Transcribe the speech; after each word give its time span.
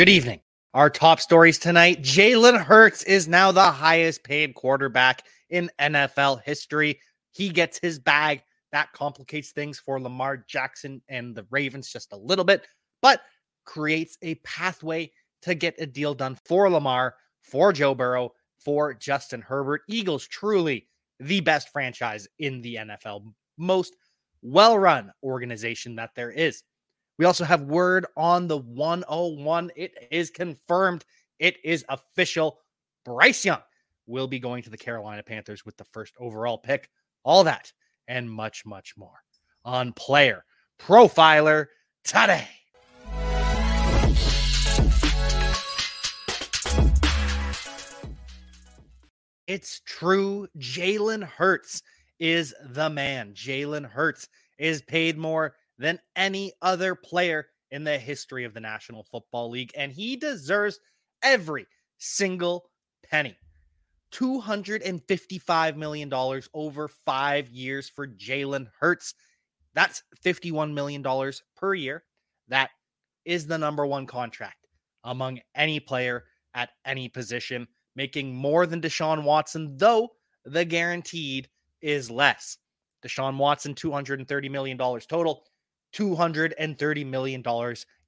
Good 0.00 0.08
evening. 0.08 0.40
Our 0.72 0.88
top 0.88 1.20
stories 1.20 1.58
tonight 1.58 2.00
Jalen 2.00 2.58
Hurts 2.58 3.02
is 3.02 3.28
now 3.28 3.52
the 3.52 3.70
highest 3.70 4.24
paid 4.24 4.54
quarterback 4.54 5.26
in 5.50 5.70
NFL 5.78 6.42
history. 6.42 6.98
He 7.32 7.50
gets 7.50 7.78
his 7.78 7.98
bag. 7.98 8.42
That 8.72 8.90
complicates 8.94 9.50
things 9.50 9.78
for 9.78 10.00
Lamar 10.00 10.38
Jackson 10.48 11.02
and 11.10 11.36
the 11.36 11.46
Ravens 11.50 11.92
just 11.92 12.14
a 12.14 12.16
little 12.16 12.46
bit, 12.46 12.66
but 13.02 13.20
creates 13.66 14.16
a 14.22 14.36
pathway 14.36 15.12
to 15.42 15.54
get 15.54 15.78
a 15.78 15.84
deal 15.84 16.14
done 16.14 16.38
for 16.46 16.70
Lamar, 16.70 17.16
for 17.42 17.70
Joe 17.70 17.94
Burrow, 17.94 18.32
for 18.58 18.94
Justin 18.94 19.42
Herbert. 19.42 19.82
Eagles 19.86 20.26
truly 20.26 20.88
the 21.18 21.40
best 21.40 21.68
franchise 21.68 22.26
in 22.38 22.62
the 22.62 22.76
NFL, 22.76 23.34
most 23.58 23.96
well 24.40 24.78
run 24.78 25.12
organization 25.22 25.94
that 25.96 26.14
there 26.16 26.30
is. 26.30 26.62
We 27.20 27.26
also 27.26 27.44
have 27.44 27.64
word 27.64 28.06
on 28.16 28.48
the 28.48 28.56
101. 28.56 29.72
It 29.76 30.08
is 30.10 30.30
confirmed. 30.30 31.04
It 31.38 31.58
is 31.62 31.84
official. 31.90 32.60
Bryce 33.04 33.44
Young 33.44 33.60
will 34.06 34.26
be 34.26 34.38
going 34.38 34.62
to 34.62 34.70
the 34.70 34.78
Carolina 34.78 35.22
Panthers 35.22 35.66
with 35.66 35.76
the 35.76 35.84
first 35.84 36.14
overall 36.18 36.56
pick. 36.56 36.88
All 37.22 37.44
that 37.44 37.70
and 38.08 38.30
much, 38.30 38.64
much 38.64 38.94
more 38.96 39.22
on 39.66 39.92
Player 39.92 40.46
Profiler 40.78 41.66
today. 42.04 42.48
It's 49.46 49.82
true. 49.84 50.48
Jalen 50.56 51.22
Hurts 51.24 51.82
is 52.18 52.54
the 52.70 52.88
man. 52.88 53.34
Jalen 53.34 53.84
Hurts 53.84 54.26
is 54.56 54.80
paid 54.80 55.18
more 55.18 55.54
than 55.80 55.98
any 56.14 56.52
other 56.60 56.94
player 56.94 57.46
in 57.70 57.84
the 57.84 57.98
history 57.98 58.44
of 58.44 58.52
the 58.52 58.60
National 58.60 59.02
Football 59.02 59.50
League, 59.50 59.72
and 59.74 59.90
he 59.90 60.14
deserves 60.14 60.78
every 61.22 61.66
single 61.98 62.70
penny. 63.10 63.36
$255 64.12 65.76
million 65.76 66.12
over 66.52 66.88
five 66.88 67.48
years 67.48 67.88
for 67.88 68.06
Jalen 68.06 68.66
Hurts. 68.78 69.14
That's 69.74 70.02
$51 70.24 70.72
million 70.72 71.32
per 71.56 71.74
year. 71.74 72.04
That 72.48 72.70
is 73.24 73.46
the 73.46 73.58
number 73.58 73.86
one 73.86 74.06
contract 74.06 74.66
among 75.04 75.40
any 75.54 75.80
player 75.80 76.24
at 76.54 76.70
any 76.84 77.08
position, 77.08 77.66
making 77.94 78.34
more 78.34 78.66
than 78.66 78.80
Deshaun 78.80 79.22
Watson, 79.22 79.76
though 79.76 80.08
the 80.44 80.64
guaranteed 80.64 81.48
is 81.80 82.10
less. 82.10 82.58
Deshaun 83.06 83.38
Watson, 83.38 83.74
$230 83.74 84.50
million 84.50 84.76
total. 84.76 85.44
$230 85.92 87.06
million 87.06 87.44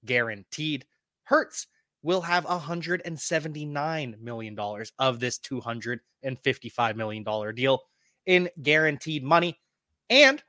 guaranteed. 0.04 0.84
Hurts 1.24 1.66
will 2.02 2.20
have 2.20 2.44
$179 2.44 4.20
million 4.20 4.58
of 4.98 5.20
this 5.20 5.38
$255 5.38 6.96
million 6.96 7.54
deal 7.54 7.82
in 8.26 8.50
guaranteed 8.62 9.22
money. 9.22 9.56
And 10.10 10.42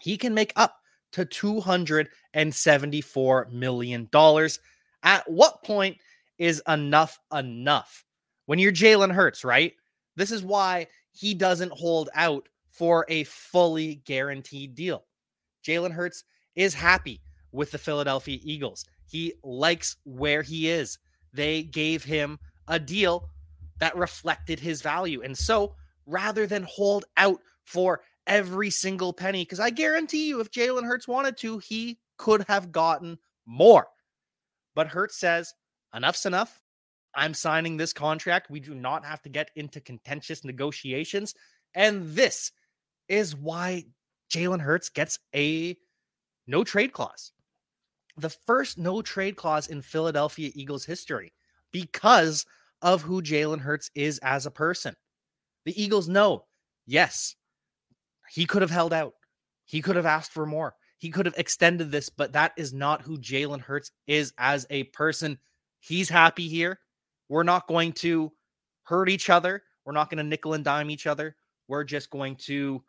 he 0.00 0.16
can 0.16 0.32
make 0.34 0.52
up 0.56 0.76
to 1.12 1.26
$274 1.26 3.52
million. 3.52 4.08
At 5.02 5.30
what 5.30 5.62
point 5.62 5.98
is 6.38 6.62
enough 6.68 7.18
enough? 7.36 8.06
When 8.46 8.58
you're 8.58 8.72
Jalen 8.72 9.12
Hurts, 9.12 9.44
right? 9.44 9.74
This 10.16 10.32
is 10.32 10.42
why 10.42 10.86
he 11.12 11.34
doesn't 11.34 11.72
hold 11.72 12.08
out 12.14 12.48
for 12.70 13.04
a 13.08 13.24
fully 13.24 13.96
guaranteed 14.04 14.74
deal. 14.74 15.04
Jalen 15.64 15.92
Hurts 15.92 16.24
is 16.58 16.74
happy 16.74 17.20
with 17.52 17.70
the 17.70 17.78
Philadelphia 17.78 18.38
Eagles. 18.42 18.84
He 19.06 19.32
likes 19.42 19.96
where 20.04 20.42
he 20.42 20.68
is. 20.68 20.98
They 21.32 21.62
gave 21.62 22.04
him 22.04 22.38
a 22.66 22.78
deal 22.80 23.30
that 23.78 23.96
reflected 23.96 24.58
his 24.58 24.82
value. 24.82 25.22
And 25.22 25.38
so 25.38 25.76
rather 26.04 26.46
than 26.46 26.64
hold 26.64 27.04
out 27.16 27.40
for 27.64 28.00
every 28.26 28.70
single 28.70 29.12
penny, 29.12 29.44
because 29.44 29.60
I 29.60 29.70
guarantee 29.70 30.28
you, 30.28 30.40
if 30.40 30.50
Jalen 30.50 30.84
Hurts 30.84 31.06
wanted 31.06 31.36
to, 31.38 31.58
he 31.58 32.00
could 32.16 32.44
have 32.48 32.72
gotten 32.72 33.18
more. 33.46 33.86
But 34.74 34.88
Hurts 34.88 35.18
says, 35.18 35.54
enough's 35.94 36.26
enough. 36.26 36.60
I'm 37.14 37.34
signing 37.34 37.76
this 37.76 37.92
contract. 37.92 38.50
We 38.50 38.60
do 38.60 38.74
not 38.74 39.04
have 39.04 39.22
to 39.22 39.28
get 39.28 39.50
into 39.54 39.80
contentious 39.80 40.44
negotiations. 40.44 41.34
And 41.74 42.08
this 42.08 42.50
is 43.08 43.36
why 43.36 43.84
Jalen 44.30 44.60
Hurts 44.60 44.88
gets 44.88 45.20
a 45.34 45.76
no 46.48 46.64
trade 46.64 46.92
clause. 46.92 47.32
The 48.16 48.30
first 48.30 48.78
no 48.78 49.00
trade 49.02 49.36
clause 49.36 49.68
in 49.68 49.80
Philadelphia 49.80 50.50
Eagles 50.54 50.84
history 50.84 51.32
because 51.70 52.44
of 52.82 53.02
who 53.02 53.22
Jalen 53.22 53.60
Hurts 53.60 53.90
is 53.94 54.18
as 54.18 54.46
a 54.46 54.50
person. 54.50 54.96
The 55.64 55.80
Eagles 55.80 56.08
know, 56.08 56.46
yes, 56.86 57.36
he 58.30 58.46
could 58.46 58.62
have 58.62 58.70
held 58.70 58.92
out. 58.92 59.14
He 59.64 59.82
could 59.82 59.96
have 59.96 60.06
asked 60.06 60.32
for 60.32 60.46
more. 60.46 60.74
He 60.98 61.10
could 61.10 61.26
have 61.26 61.34
extended 61.38 61.92
this, 61.92 62.08
but 62.08 62.32
that 62.32 62.52
is 62.56 62.72
not 62.72 63.02
who 63.02 63.18
Jalen 63.18 63.60
Hurts 63.60 63.92
is 64.06 64.32
as 64.38 64.66
a 64.70 64.84
person. 64.84 65.38
He's 65.80 66.08
happy 66.08 66.48
here. 66.48 66.80
We're 67.28 67.44
not 67.44 67.68
going 67.68 67.92
to 67.94 68.32
hurt 68.82 69.08
each 69.08 69.30
other. 69.30 69.62
We're 69.84 69.92
not 69.92 70.10
going 70.10 70.18
to 70.18 70.24
nickel 70.24 70.54
and 70.54 70.64
dime 70.64 70.90
each 70.90 71.06
other. 71.06 71.36
We're 71.68 71.84
just 71.84 72.10
going 72.10 72.36
to 72.36 72.82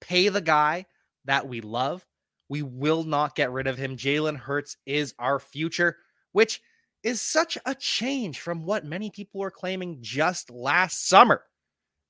pay 0.00 0.28
the 0.28 0.40
guy 0.40 0.86
that 1.24 1.46
we 1.48 1.60
love, 1.60 2.04
we 2.48 2.62
will 2.62 3.04
not 3.04 3.34
get 3.34 3.52
rid 3.52 3.66
of 3.66 3.78
him. 3.78 3.96
Jalen 3.96 4.36
Hurts 4.36 4.76
is 4.86 5.14
our 5.18 5.38
future, 5.38 5.96
which 6.32 6.60
is 7.02 7.20
such 7.20 7.58
a 7.66 7.74
change 7.74 8.40
from 8.40 8.64
what 8.64 8.84
many 8.84 9.10
people 9.10 9.40
were 9.40 9.50
claiming 9.50 9.98
just 10.00 10.50
last 10.50 11.08
summer. 11.08 11.42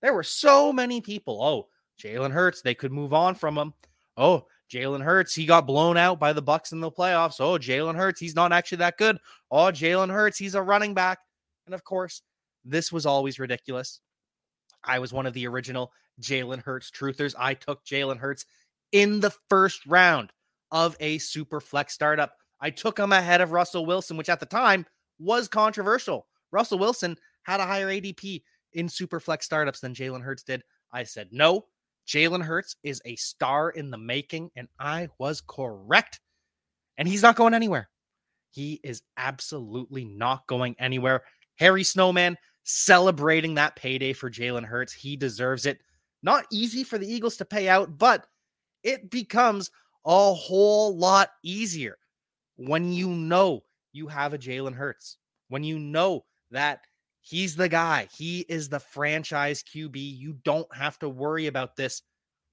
There 0.03 0.15
were 0.15 0.23
so 0.23 0.73
many 0.73 1.00
people. 1.00 1.43
Oh, 1.43 1.69
Jalen 2.03 2.33
Hurts, 2.33 2.62
they 2.62 2.75
could 2.75 2.93
move 2.93 3.12
on 3.12 3.34
from 3.34 3.56
him. 3.56 3.75
Oh, 4.17 4.47
Jalen 4.73 5.03
Hurts, 5.03 5.34
he 5.34 5.47
got 5.47 5.67
blown 5.67 5.97
out 5.97 6.19
by 6.19 6.33
the 6.33 6.43
Bucs 6.43 6.73
in 6.73 6.81
the 6.81 6.91
playoffs. 6.91 7.41
Oh, 7.41 7.59
Jalen 7.59 7.97
Hurts, 7.97 8.21
he's 8.21 8.34
not 8.34 8.53
actually 8.53 8.78
that 8.78 8.99
good. 8.99 9.19
Oh, 9.50 9.67
Jalen 9.67 10.11
Hurts, 10.11 10.39
he's 10.39 10.55
a 10.55 10.62
running 10.62 10.94
back. 10.94 11.19
And 11.67 11.75
of 11.75 11.84
course, 11.84 12.23
this 12.65 12.93
was 12.93 13.06
always 13.06 13.39
ridiculous. 13.39 14.00
I 14.83 14.99
was 14.99 15.12
one 15.12 15.27
of 15.27 15.33
the 15.33 15.47
original 15.47 15.93
Jalen 16.21 16.62
Hurts 16.62 16.91
truthers. 16.91 17.34
I 17.39 17.55
took 17.55 17.84
Jalen 17.84 18.19
Hurts 18.19 18.47
in 18.94 19.19
the 19.19 19.32
first 19.50 19.84
round 19.87 20.32
of 20.71 20.97
a 21.00 21.19
super 21.19 21.60
flex 21.60 21.93
startup. 21.93 22.37
I 22.60 22.71
took 22.71 22.97
him 22.97 23.12
ahead 23.12 23.41
of 23.41 23.50
Russell 23.50 23.84
Wilson, 23.84 24.16
which 24.16 24.28
at 24.28 24.38
the 24.38 24.47
time 24.47 24.87
was 25.19 25.49
controversial. 25.49 26.28
Russell 26.53 26.78
Wilson 26.78 27.19
had 27.43 27.59
a 27.59 27.66
higher 27.66 27.88
ADP 27.88 28.43
in 28.72 28.88
super 28.88 29.19
flex 29.19 29.44
startups 29.44 29.81
than 29.81 29.94
Jalen 29.94 30.22
Hurts 30.22 30.44
did. 30.44 30.62
I 30.93 31.03
said, 31.03 31.28
no, 31.32 31.66
Jalen 32.06 32.44
Hurts 32.44 32.77
is 32.84 33.03
a 33.05 33.16
star 33.16 33.71
in 33.71 33.91
the 33.91 33.99
making. 33.99 34.50
And 34.55 34.69
I 34.78 35.09
was 35.19 35.41
correct. 35.41 36.21
And 36.97 37.09
he's 37.09 37.22
not 37.22 37.37
going 37.37 37.53
anywhere. 37.53 37.91
He 38.50 38.81
is 38.84 39.03
absolutely 39.16 40.05
not 40.05 40.47
going 40.47 40.76
anywhere. 40.78 41.25
Harry 41.56 41.82
Snowman 41.82 42.37
celebrating 42.62 43.55
that 43.55 43.75
payday 43.75 44.12
for 44.12 44.31
Jalen 44.31 44.65
Hurts. 44.65 44.93
He 44.93 45.16
deserves 45.16 45.66
it. 45.66 45.81
Not 46.22 46.47
easy 46.53 46.84
for 46.84 46.97
the 46.97 47.12
Eagles 47.12 47.37
to 47.38 47.44
pay 47.44 47.69
out, 47.69 47.99
but 47.99 48.26
it 48.84 49.11
becomes 49.11 49.71
a 50.05 50.34
whole 50.34 50.97
lot 50.97 51.31
easier 51.43 51.97
when 52.56 52.93
you 52.93 53.09
know 53.09 53.65
you 53.93 54.06
have 54.06 54.34
a 54.34 54.39
Jalen 54.39 54.75
Hurts, 54.75 55.17
when 55.49 55.65
you 55.65 55.78
know 55.78 56.25
that 56.50 56.81
he's 57.21 57.56
the 57.56 57.69
guy, 57.69 58.08
he 58.17 58.41
is 58.41 58.69
the 58.69 58.81
franchise 58.81 59.62
QB. 59.62 59.97
You 59.97 60.35
don't 60.44 60.73
have 60.75 60.99
to 61.00 61.08
worry 61.08 61.47
about 61.47 61.75
this 61.75 62.03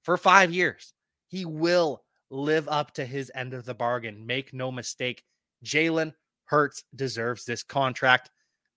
for 0.02 0.16
five 0.16 0.52
years. 0.52 0.94
He 1.28 1.44
will 1.44 2.02
live 2.30 2.68
up 2.68 2.92
to 2.94 3.04
his 3.04 3.30
end 3.34 3.54
of 3.54 3.64
the 3.64 3.74
bargain. 3.74 4.26
Make 4.26 4.52
no 4.52 4.72
mistake. 4.72 5.22
Jalen 5.64 6.14
Hurts 6.46 6.84
deserves 6.94 7.44
this 7.44 7.62
contract. 7.62 8.30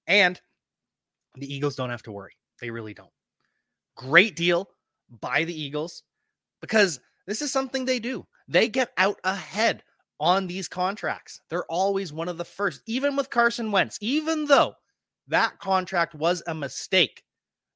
And 0.08 0.40
the 1.36 1.52
Eagles 1.52 1.76
don't 1.76 1.90
have 1.90 2.04
to 2.04 2.12
worry. 2.12 2.34
They 2.62 2.70
really 2.70 2.94
don't. 2.94 3.10
Great 3.96 4.36
deal 4.36 4.70
by 5.22 5.44
the 5.46 5.60
Eagles 5.60 6.04
because 6.62 7.00
this 7.28 7.42
is 7.42 7.52
something 7.52 7.86
they 7.86 8.00
do. 8.00 8.26
They 8.48 8.70
get 8.70 8.92
out 8.98 9.20
ahead 9.24 9.84
on 10.20 10.48
these 10.48 10.68
contracts. 10.68 11.42
They're 11.50 11.66
always 11.66 12.14
one 12.14 12.30
of 12.30 12.38
the 12.38 12.46
first, 12.46 12.82
even 12.86 13.16
with 13.16 13.30
Carson 13.30 13.72
Wentz, 13.72 13.98
even 14.02 14.46
though 14.46 14.76
that 15.28 15.60
contract 15.60 16.16
was 16.16 16.44
a 16.46 16.54
mistake. 16.54 17.24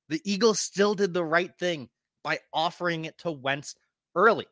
The 0.10 0.22
Eagles 0.24 0.60
still 0.60 0.96
did 0.96 1.14
the 1.14 1.24
right 1.24 1.52
thing 1.60 1.90
by 2.24 2.40
offering 2.54 3.06
it 3.06 3.18
to 3.20 3.32
Wentz 3.32 3.76
early. 4.16 4.48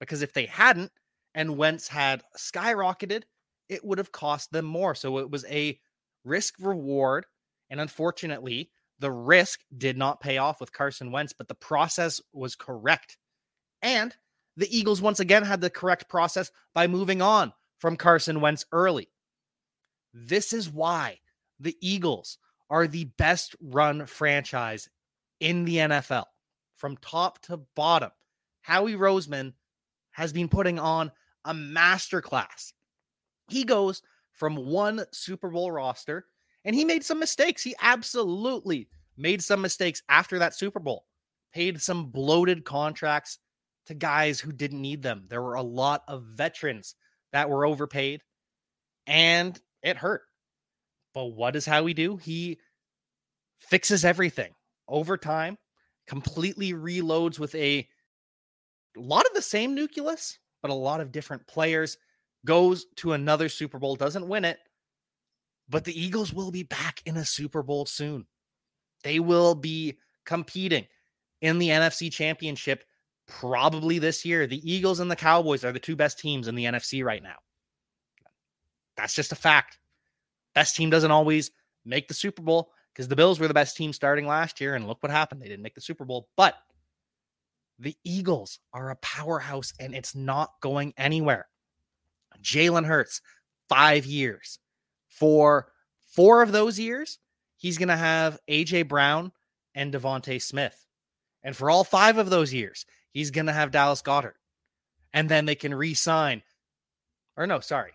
Because 0.00 0.22
if 0.22 0.32
they 0.32 0.46
hadn't 0.46 0.92
and 1.34 1.56
Wentz 1.56 1.88
had 1.88 2.22
skyrocketed, 2.36 3.24
it 3.68 3.84
would 3.84 3.98
have 3.98 4.12
cost 4.12 4.52
them 4.52 4.64
more. 4.64 4.94
So 4.94 5.18
it 5.18 5.30
was 5.30 5.44
a 5.46 5.78
risk 6.24 6.54
reward. 6.60 7.26
And 7.70 7.80
unfortunately, 7.80 8.70
the 8.98 9.10
risk 9.10 9.60
did 9.76 9.96
not 9.96 10.20
pay 10.20 10.38
off 10.38 10.60
with 10.60 10.72
Carson 10.72 11.12
Wentz, 11.12 11.32
but 11.32 11.48
the 11.48 11.54
process 11.54 12.20
was 12.32 12.56
correct. 12.56 13.18
And 13.82 14.14
the 14.58 14.76
Eagles 14.76 15.00
once 15.00 15.20
again 15.20 15.44
had 15.44 15.60
the 15.60 15.70
correct 15.70 16.08
process 16.08 16.50
by 16.74 16.88
moving 16.88 17.22
on 17.22 17.52
from 17.78 17.96
Carson 17.96 18.40
Wentz 18.40 18.66
early. 18.72 19.08
This 20.12 20.52
is 20.52 20.68
why 20.68 21.20
the 21.60 21.76
Eagles 21.80 22.38
are 22.68 22.88
the 22.88 23.04
best 23.04 23.54
run 23.62 24.04
franchise 24.04 24.88
in 25.38 25.64
the 25.64 25.76
NFL 25.76 26.24
from 26.74 26.96
top 26.96 27.40
to 27.42 27.58
bottom. 27.76 28.10
Howie 28.62 28.96
Roseman 28.96 29.52
has 30.10 30.32
been 30.32 30.48
putting 30.48 30.80
on 30.80 31.12
a 31.44 31.54
masterclass. 31.54 32.72
He 33.48 33.62
goes 33.62 34.02
from 34.32 34.56
one 34.56 35.04
Super 35.12 35.50
Bowl 35.50 35.70
roster 35.70 36.26
and 36.64 36.74
he 36.74 36.84
made 36.84 37.04
some 37.04 37.20
mistakes. 37.20 37.62
He 37.62 37.76
absolutely 37.80 38.88
made 39.16 39.40
some 39.40 39.62
mistakes 39.62 40.02
after 40.08 40.40
that 40.40 40.56
Super 40.56 40.80
Bowl, 40.80 41.06
paid 41.54 41.80
some 41.80 42.06
bloated 42.06 42.64
contracts 42.64 43.38
to 43.88 43.94
guys 43.94 44.38
who 44.38 44.52
didn't 44.52 44.82
need 44.82 45.02
them. 45.02 45.24
There 45.28 45.42
were 45.42 45.54
a 45.54 45.62
lot 45.62 46.02
of 46.08 46.22
veterans 46.22 46.94
that 47.32 47.48
were 47.48 47.64
overpaid 47.64 48.22
and 49.06 49.58
it 49.82 49.96
hurt. 49.96 50.22
But 51.14 51.24
what 51.26 51.54
does 51.54 51.64
Howie 51.64 51.94
do? 51.94 52.18
He 52.18 52.60
fixes 53.60 54.04
everything 54.04 54.54
over 54.86 55.16
time, 55.16 55.56
completely 56.06 56.74
reloads 56.74 57.38
with 57.38 57.54
a 57.54 57.88
lot 58.94 59.26
of 59.26 59.32
the 59.32 59.42
same 59.42 59.74
nucleus, 59.74 60.38
but 60.60 60.70
a 60.70 60.74
lot 60.74 61.00
of 61.00 61.10
different 61.10 61.46
players. 61.46 61.96
Goes 62.46 62.86
to 62.96 63.14
another 63.14 63.48
Super 63.48 63.78
Bowl, 63.78 63.96
doesn't 63.96 64.28
win 64.28 64.44
it, 64.44 64.58
but 65.68 65.84
the 65.84 65.98
Eagles 65.98 66.32
will 66.32 66.50
be 66.50 66.62
back 66.62 67.02
in 67.04 67.16
a 67.16 67.24
Super 67.24 67.62
Bowl 67.62 67.84
soon. 67.84 68.26
They 69.02 69.18
will 69.18 69.54
be 69.54 69.98
competing 70.24 70.86
in 71.40 71.58
the 71.58 71.70
NFC 71.70 72.12
Championship 72.12 72.84
probably 73.28 73.98
this 73.98 74.24
year. 74.24 74.46
The 74.46 74.70
Eagles 74.70 74.98
and 74.98 75.10
the 75.10 75.16
Cowboys 75.16 75.64
are 75.64 75.72
the 75.72 75.78
two 75.78 75.94
best 75.94 76.18
teams 76.18 76.48
in 76.48 76.56
the 76.56 76.64
NFC 76.64 77.04
right 77.04 77.22
now. 77.22 77.36
That's 78.96 79.14
just 79.14 79.32
a 79.32 79.36
fact. 79.36 79.78
Best 80.54 80.74
team 80.74 80.90
doesn't 80.90 81.10
always 81.10 81.52
make 81.84 82.08
the 82.08 82.14
Super 82.14 82.42
Bowl 82.42 82.72
because 82.92 83.06
the 83.06 83.16
Bills 83.16 83.38
were 83.38 83.46
the 83.46 83.54
best 83.54 83.76
team 83.76 83.92
starting 83.92 84.26
last 84.26 84.60
year. 84.60 84.74
And 84.74 84.88
look 84.88 85.02
what 85.02 85.12
happened. 85.12 85.40
They 85.40 85.48
didn't 85.48 85.62
make 85.62 85.76
the 85.76 85.80
Super 85.80 86.04
Bowl. 86.04 86.28
But 86.36 86.54
the 87.78 87.96
Eagles 88.02 88.58
are 88.72 88.90
a 88.90 88.96
powerhouse 88.96 89.72
and 89.78 89.94
it's 89.94 90.16
not 90.16 90.50
going 90.60 90.94
anywhere. 90.96 91.46
Jalen 92.42 92.86
Hurts, 92.86 93.20
five 93.68 94.04
years. 94.04 94.58
For 95.08 95.70
four 96.14 96.42
of 96.42 96.52
those 96.52 96.78
years, 96.78 97.18
he's 97.56 97.78
going 97.78 97.88
to 97.88 97.96
have 97.96 98.38
AJ 98.48 98.88
Brown 98.88 99.32
and 99.74 99.92
DeVonta 99.92 100.40
Smith. 100.42 100.86
And 101.42 101.56
for 101.56 101.70
all 101.70 101.84
five 101.84 102.18
of 102.18 102.30
those 102.30 102.52
years, 102.52 102.84
he's 103.12 103.30
going 103.30 103.46
to 103.46 103.52
have 103.52 103.70
Dallas 103.70 104.02
Goedert. 104.02 104.34
And 105.12 105.28
then 105.28 105.46
they 105.46 105.54
can 105.54 105.74
re 105.74 105.94
sign, 105.94 106.42
or 107.36 107.46
no, 107.46 107.60
sorry, 107.60 107.92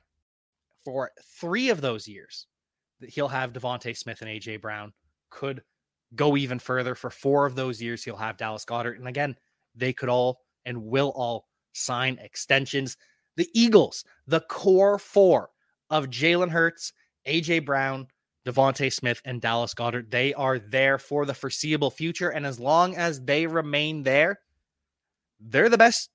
for 0.83 1.11
three 1.39 1.69
of 1.69 1.81
those 1.81 2.07
years, 2.07 2.47
he'll 3.07 3.27
have 3.27 3.53
DeVonta 3.53 3.95
Smith 3.95 4.21
and 4.21 4.29
AJ 4.29 4.61
Brown. 4.61 4.93
Could 5.29 5.63
go 6.15 6.37
even 6.37 6.59
further. 6.59 6.95
For 6.95 7.09
four 7.09 7.45
of 7.45 7.55
those 7.55 7.81
years, 7.81 8.03
he'll 8.03 8.17
have 8.17 8.37
Dallas 8.37 8.65
Goedert. 8.65 8.97
And 8.97 9.07
again, 9.07 9.35
they 9.75 9.93
could 9.93 10.09
all 10.09 10.41
and 10.65 10.83
will 10.83 11.11
all 11.15 11.47
sign 11.73 12.17
extensions. 12.21 12.97
The 13.35 13.49
Eagles, 13.53 14.03
the 14.27 14.41
core 14.41 14.99
four 14.99 15.49
of 15.89 16.07
Jalen 16.07 16.49
Hurts, 16.49 16.93
AJ 17.27 17.65
Brown, 17.65 18.07
DeVonta 18.45 18.91
Smith, 18.91 19.21
and 19.25 19.41
Dallas 19.41 19.73
Goedert, 19.73 20.11
they 20.11 20.33
are 20.33 20.59
there 20.59 20.97
for 20.97 21.25
the 21.25 21.33
foreseeable 21.33 21.89
future. 21.89 22.29
And 22.29 22.45
as 22.45 22.59
long 22.59 22.95
as 22.95 23.21
they 23.21 23.47
remain 23.47 24.03
there, 24.03 24.39
they're 25.43 25.69
the 25.69 25.77
best 25.77 26.09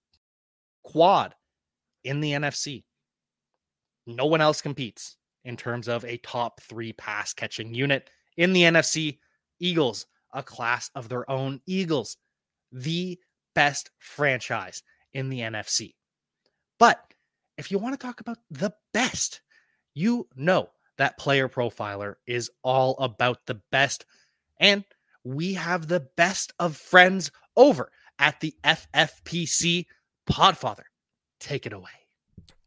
quad 0.83 1.35
in 2.05 2.21
the 2.21 2.33
NFC. 2.33 2.85
No 4.07 4.27
one 4.27 4.41
else 4.41 4.63
competes 4.63 5.17
in 5.45 5.57
terms 5.57 5.89
of 5.89 6.05
a 6.05 6.17
top 6.19 6.61
three 6.63 6.93
pass 6.93 7.33
catching 7.33 7.75
unit 7.75 8.11
in 8.37 8.53
the 8.53 8.63
NFC. 8.63 9.19
Eagles, 9.61 10.07
a 10.33 10.43
class 10.43 10.91
of 10.95 11.09
their 11.09 11.31
own. 11.31 11.61
Eagles, 11.67 12.17
the 12.73 13.19
best 13.55 13.91
franchise 13.99 14.83
in 15.13 15.29
the 15.29 15.41
NFC. 15.41 15.95
But 16.79 17.01
if 17.59 17.71
you 17.71 17.79
want 17.79 17.99
to 17.99 18.07
talk 18.07 18.21
about 18.21 18.39
the 18.51 18.73
best, 18.95 19.41
you 19.95 20.29
know 20.37 20.71
that 20.97 21.19
player 21.19 21.49
profiler 21.49 22.15
is 22.27 22.51
all 22.63 22.97
about 22.99 23.47
the 23.47 23.61
best. 23.71 24.07
And 24.59 24.85
we 25.25 25.55
have 25.55 25.87
the 25.87 26.09
best 26.17 26.53
of 26.59 26.77
friends 26.77 27.31
over 27.57 27.91
at 28.19 28.41
the 28.41 28.55
FFPC 28.65 29.87
Podfather. 30.29 30.85
Take 31.41 31.67
it 31.67 31.73
away. 31.73 31.91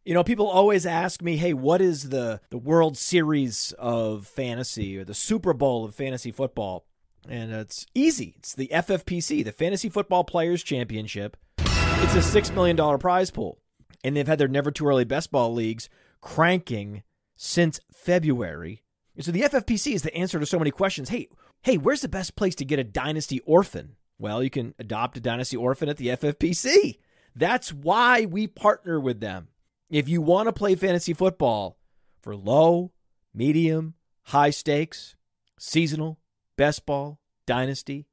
You 0.06 0.14
know, 0.16 0.24
people 0.24 0.48
always 0.48 0.86
ask 0.86 1.22
me, 1.22 1.38
"Hey, 1.38 1.54
what 1.54 1.82
is 1.82 2.10
the 2.10 2.42
the 2.50 2.58
World 2.58 2.98
Series 2.98 3.72
of 3.78 4.26
fantasy 4.26 4.98
or 4.98 5.04
the 5.04 5.14
Super 5.14 5.54
Bowl 5.54 5.86
of 5.86 5.94
fantasy 5.94 6.32
football?" 6.32 6.86
And 7.28 7.52
it's 7.52 7.86
easy. 7.94 8.34
It's 8.38 8.56
the 8.56 8.72
FFPC, 8.72 9.44
the 9.44 9.52
Fantasy 9.52 9.90
Football 9.90 10.24
Players 10.24 10.64
Championship. 10.64 11.38
It's 11.60 12.16
a 12.16 12.22
6 12.22 12.52
million 12.52 12.76
dollar 12.76 12.98
prize 12.98 13.30
pool. 13.30 13.60
And 14.04 14.18
they've 14.18 14.28
had 14.28 14.40
their 14.40 14.48
never 14.48 14.72
too 14.72 14.88
early 14.88 15.04
best 15.04 15.32
ball 15.32 15.54
leagues 15.54 15.88
cranking 16.20 17.04
since 17.36 17.80
February. 17.94 18.82
And 19.16 19.24
so 19.24 19.32
the 19.32 19.44
FFPC 19.44 19.94
is 19.94 20.02
the 20.02 20.16
answer 20.16 20.40
to 20.40 20.46
so 20.46 20.58
many 20.58 20.72
questions. 20.72 21.10
Hey, 21.10 21.28
hey, 21.62 21.78
where's 21.78 22.02
the 22.02 22.08
best 22.08 22.36
place 22.36 22.56
to 22.56 22.66
get 22.66 22.80
a 22.80 22.84
dynasty 22.84 23.40
orphan? 23.42 23.98
Well, 24.22 24.44
you 24.44 24.52
can 24.52 24.76
adopt 24.78 25.18
a 25.18 25.20
dynasty 25.20 25.58
orphan 25.58 25.90
at 25.90 25.98
the 25.98 26.10
FFPC. 26.10 27.00
That's 27.36 27.74
why 27.74 28.26
we 28.26 28.46
partner 28.46 29.00
with 29.00 29.20
them. 29.20 29.48
If 29.90 30.08
you 30.08 30.22
want 30.22 30.48
to 30.48 30.54
play 30.54 30.76
fantasy 30.76 31.14
football 31.14 31.80
for 32.22 32.36
low, 32.36 32.92
medium, 33.34 33.96
high 34.26 34.52
stakes, 34.52 35.16
seasonal, 35.58 36.20
best 36.56 36.86
ball, 36.86 37.20
dynasty, 37.48 38.06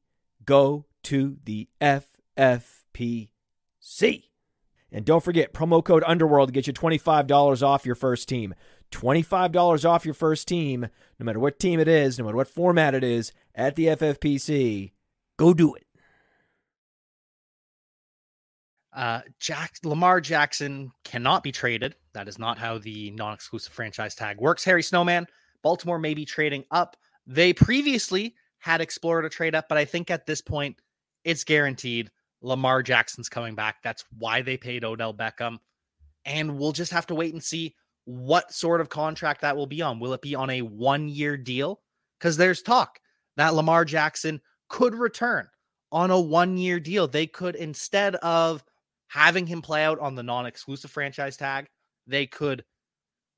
go 0.47 0.87
to 1.03 1.37
the 1.45 1.69
FFPC. 1.79 3.29
And 4.91 5.05
don't 5.05 5.23
forget, 5.23 5.53
promo 5.53 5.85
code 5.85 6.05
Underworld 6.07 6.49
to 6.49 6.53
get 6.53 6.67
you 6.67 6.73
$25 6.73 7.63
off 7.63 7.85
your 7.85 7.95
first 7.95 8.31
team. 8.31 8.55
$25 8.93 9.85
off 9.85 10.07
your 10.07 10.15
first 10.15 10.49
team, 10.49 10.89
no 11.21 11.25
matter 11.25 11.39
what 11.39 11.59
team 11.59 11.79
it 11.79 11.89
is, 11.89 12.19
no 12.19 12.25
matter 12.25 12.39
what 12.39 12.49
format 12.49 12.95
it 12.95 13.05
is, 13.05 13.31
at 13.55 13.77
the 13.77 13.89
FFPC. 13.89 14.93
Go 15.37 15.53
do 15.53 15.75
it. 15.75 15.85
Uh, 18.93 19.21
Jack 19.39 19.77
Lamar 19.85 20.21
Jackson 20.21 20.91
cannot 21.05 21.43
be 21.43 21.53
traded. 21.53 21.95
That 22.15 22.29
is 22.29 22.39
not 22.39 22.59
how 22.59 22.79
the 22.79 23.11
non-exclusive 23.13 23.73
franchise 23.73 24.15
tag 24.15 24.41
works. 24.41 24.65
Harry 24.65 24.83
Snowman, 24.83 25.27
Baltimore 25.63 25.99
may 25.99 26.15
be 26.15 26.25
trading 26.25 26.65
up. 26.71 26.97
They 27.27 27.53
previously 27.53 28.35
had 28.59 28.81
explored 28.81 29.25
a 29.25 29.29
trade 29.29 29.55
up, 29.55 29.69
but 29.69 29.79
I 29.79 29.85
think 29.85 30.11
at 30.11 30.27
this 30.27 30.41
point 30.41 30.77
it's 31.25 31.45
guaranteed. 31.45 32.11
Lamar 32.41 32.83
Jackson's 32.83 33.29
coming 33.29 33.55
back. 33.55 33.83
That's 33.83 34.05
why 34.17 34.43
they 34.43 34.57
paid 34.57 34.85
Odell 34.85 35.13
Beckham. 35.13 35.59
And 36.25 36.59
we'll 36.59 36.73
just 36.73 36.93
have 36.93 37.07
to 37.09 37.15
wait 37.15 37.33
and 37.33 37.43
see 37.43 37.75
what 38.05 38.53
sort 38.53 38.81
of 38.81 38.89
contract 38.89 39.43
that 39.43 39.57
will 39.57 39.67
be 39.67 39.83
on. 39.83 40.01
Will 40.01 40.13
it 40.13 40.23
be 40.23 40.35
on 40.35 40.51
a 40.51 40.63
one 40.63 41.09
year 41.09 41.37
deal? 41.37 41.81
Because 42.19 42.37
there's 42.37 42.63
talk 42.63 43.01
that 43.37 43.55
Lamar 43.55 43.85
Jackson 43.85 44.41
could 44.69 44.95
return 44.95 45.49
on 45.93 46.11
a 46.11 46.21
one 46.21 46.57
year 46.57 46.81
deal. 46.81 47.07
They 47.07 47.27
could, 47.27 47.55
instead 47.55 48.15
of 48.17 48.65
having 49.09 49.47
him 49.47 49.63
play 49.63 49.85
out 49.85 49.99
on 49.99 50.15
the 50.15 50.23
non 50.23 50.47
exclusive 50.47 50.91
franchise 50.91 51.37
tag, 51.37 51.67
they 52.07 52.27
could 52.27 52.65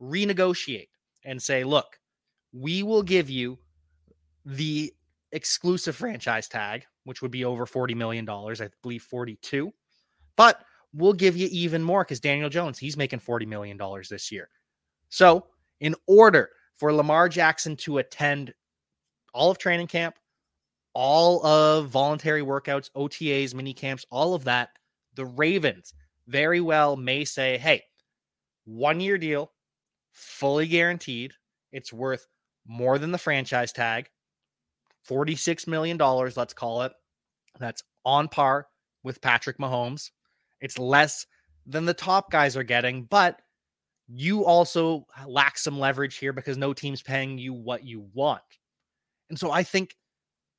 renegotiate 0.01 0.89
and 1.25 1.41
say, 1.41 1.65
look, 1.65 1.99
we 2.53 2.83
will 2.83 3.03
give 3.03 3.31
you 3.31 3.59
the 4.45 4.93
exclusive 5.33 5.97
franchise 5.97 6.49
tag, 6.49 6.85
which 7.05 7.23
would 7.23 7.31
be 7.31 7.45
over 7.45 7.67
$40 7.67 7.95
million, 7.97 8.29
I 8.29 8.69
believe 8.83 9.03
42. 9.03 9.73
But 10.37 10.63
we'll 10.93 11.13
give 11.13 11.37
you 11.37 11.49
even 11.51 11.83
more 11.83 12.05
because 12.05 12.21
Daniel 12.21 12.49
Jones, 12.49 12.79
he's 12.79 12.97
making 12.97 13.21
$40 13.21 13.47
million 13.47 13.79
this 14.09 14.33
year. 14.33 14.49
So, 15.09 15.47
in 15.81 15.95
order 16.07 16.51
for 16.77 16.93
Lamar 16.93 17.29
Jackson 17.29 17.77
to 17.77 17.99
attend 17.99 18.53
all 19.33 19.51
of 19.51 19.59
training 19.59 19.87
camp, 19.87 20.17
all 20.95 21.45
of 21.47 21.89
voluntary 21.89 22.43
workouts, 22.43 22.91
OTAs, 22.97 23.55
mini 23.55 23.73
camps, 23.73 24.05
all 24.11 24.35
of 24.35 24.45
that, 24.45 24.71
the 25.15 25.27
Ravens 25.27 25.95
very 26.27 26.61
well 26.61 26.97
may 26.97 27.25
say, 27.25 27.59
hey, 27.59 27.83
one 28.65 29.01
year 29.01 29.19
deal, 29.19 29.53
fully 30.13 30.67
guaranteed. 30.67 31.33
It's 31.73 31.93
worth 31.93 32.27
more 32.67 32.99
than 32.99 33.11
the 33.13 33.19
franchise 33.19 33.73
tag, 33.73 34.09
$46 35.09 35.67
million, 35.67 35.99
let's 35.99 36.55
call 36.55 36.83
it. 36.83 36.93
That's 37.59 37.83
on 38.05 38.29
par 38.29 38.67
with 39.03 39.21
Patrick 39.21 39.59
Mahomes. 39.59 40.11
It's 40.61 40.79
less 40.79 41.27
than 41.67 41.85
the 41.85 41.95
top 41.95 42.31
guys 42.31 42.57
are 42.57 42.63
getting, 42.63 43.05
but 43.05 43.41
you 44.09 44.45
also 44.45 45.07
lack 45.27 45.57
some 45.57 45.79
leverage 45.79 46.17
here 46.17 46.33
because 46.33 46.57
no 46.57 46.73
team's 46.73 47.03
paying 47.03 47.39
you 47.39 47.53
what 47.53 47.85
you 47.85 48.09
want. 48.13 48.43
And 49.29 49.39
so 49.39 49.51
I 49.51 49.63
think 49.63 49.95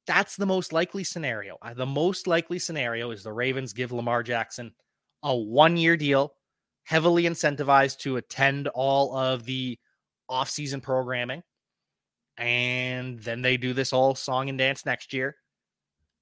that's 0.08 0.36
the 0.36 0.46
most 0.46 0.74
likely 0.74 1.03
scenario. 1.03 1.58
The 1.75 1.86
most 1.86 2.27
likely 2.27 2.60
scenario 2.60 3.12
is 3.12 3.24
the 3.24 3.34
Ravens 3.34 3.74
give 3.74 3.91
Lamar 3.91 4.24
Jackson 4.24 4.74
a 5.24 5.36
one 5.36 5.77
year 5.77 5.96
deal, 5.96 6.34
heavily 6.84 7.24
incentivized 7.24 8.00
to 8.00 8.17
attend 8.17 8.67
all 8.70 9.15
of 9.15 9.46
the 9.46 9.77
off-season 10.27 10.81
programming. 10.81 11.43
And 12.38 13.20
then 13.20 13.41
they 13.41 13.58
do 13.58 13.74
this 13.74 13.93
all 13.93 14.15
song 14.15 14.50
and 14.50 14.58
dance 14.58 14.86
next 14.86 15.13
year. 15.13 15.36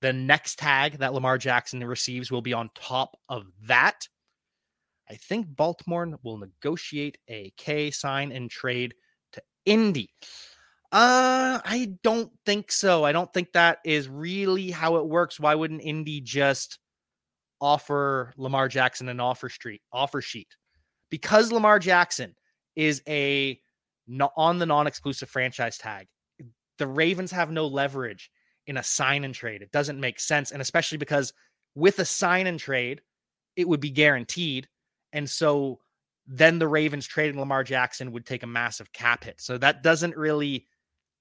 The 0.01 0.11
next 0.11 0.59
tag 0.59 0.97
that 0.97 1.13
Lamar 1.13 1.37
Jackson 1.37 1.83
receives 1.83 2.31
will 2.31 2.41
be 2.41 2.53
on 2.53 2.69
top 2.75 3.17
of 3.29 3.45
that. 3.63 4.07
I 5.09 5.15
think 5.15 5.55
Baltimore 5.55 6.19
will 6.23 6.37
negotiate 6.37 7.17
a 7.27 7.51
K 7.57 7.91
sign 7.91 8.31
and 8.31 8.49
trade 8.49 8.93
to 9.33 9.41
Indy. 9.65 10.09
Uh, 10.91 11.61
I 11.63 11.91
don't 12.03 12.31
think 12.45 12.71
so. 12.71 13.03
I 13.03 13.11
don't 13.11 13.31
think 13.31 13.53
that 13.53 13.77
is 13.85 14.09
really 14.09 14.71
how 14.71 14.95
it 14.95 15.07
works. 15.07 15.39
Why 15.39 15.53
wouldn't 15.53 15.83
Indy 15.83 16.19
just 16.19 16.79
offer 17.61 18.33
Lamar 18.37 18.67
Jackson 18.67 19.07
an 19.09 19.19
offer 19.19 19.49
street 19.49 19.81
offer 19.93 20.21
sheet? 20.21 20.47
Because 21.11 21.51
Lamar 21.51 21.77
Jackson 21.77 22.35
is 22.75 23.03
a 23.07 23.59
on 24.35 24.57
the 24.57 24.65
non-exclusive 24.65 25.29
franchise 25.29 25.77
tag. 25.77 26.07
The 26.79 26.87
Ravens 26.87 27.31
have 27.31 27.51
no 27.51 27.67
leverage 27.67 28.31
in 28.65 28.77
a 28.77 28.83
sign 28.83 29.23
and 29.23 29.35
trade. 29.35 29.61
It 29.61 29.71
doesn't 29.71 29.99
make 29.99 30.19
sense, 30.19 30.51
and 30.51 30.61
especially 30.61 30.97
because 30.97 31.33
with 31.75 31.99
a 31.99 32.05
sign 32.05 32.47
and 32.47 32.59
trade, 32.59 33.01
it 33.55 33.67
would 33.67 33.79
be 33.79 33.91
guaranteed, 33.91 34.67
and 35.13 35.29
so 35.29 35.79
then 36.25 36.57
the 36.57 36.67
Ravens 36.67 37.05
trading 37.05 37.39
Lamar 37.39 37.63
Jackson 37.63 38.11
would 38.11 38.25
take 38.25 38.41
a 38.43 38.47
massive 38.47 38.91
cap 38.93 39.23
hit. 39.23 39.41
So 39.41 39.57
that 39.59 39.83
doesn't 39.83 40.15
really 40.15 40.65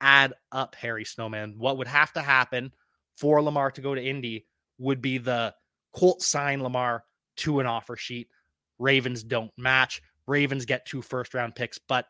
add 0.00 0.34
up, 0.52 0.74
Harry 0.74 1.04
Snowman. 1.04 1.54
What 1.58 1.78
would 1.78 1.88
have 1.88 2.12
to 2.14 2.22
happen 2.22 2.72
for 3.16 3.42
Lamar 3.42 3.70
to 3.72 3.80
go 3.80 3.94
to 3.94 4.04
Indy 4.04 4.46
would 4.78 5.02
be 5.02 5.18
the 5.18 5.54
Colts 5.92 6.26
sign 6.26 6.62
Lamar 6.62 7.04
to 7.36 7.60
an 7.60 7.66
offer 7.66 7.96
sheet. 7.96 8.28
Ravens 8.78 9.22
don't 9.22 9.50
match. 9.56 10.02
Ravens 10.26 10.64
get 10.66 10.86
two 10.86 11.02
first 11.02 11.34
round 11.34 11.54
picks, 11.54 11.78
but 11.78 12.06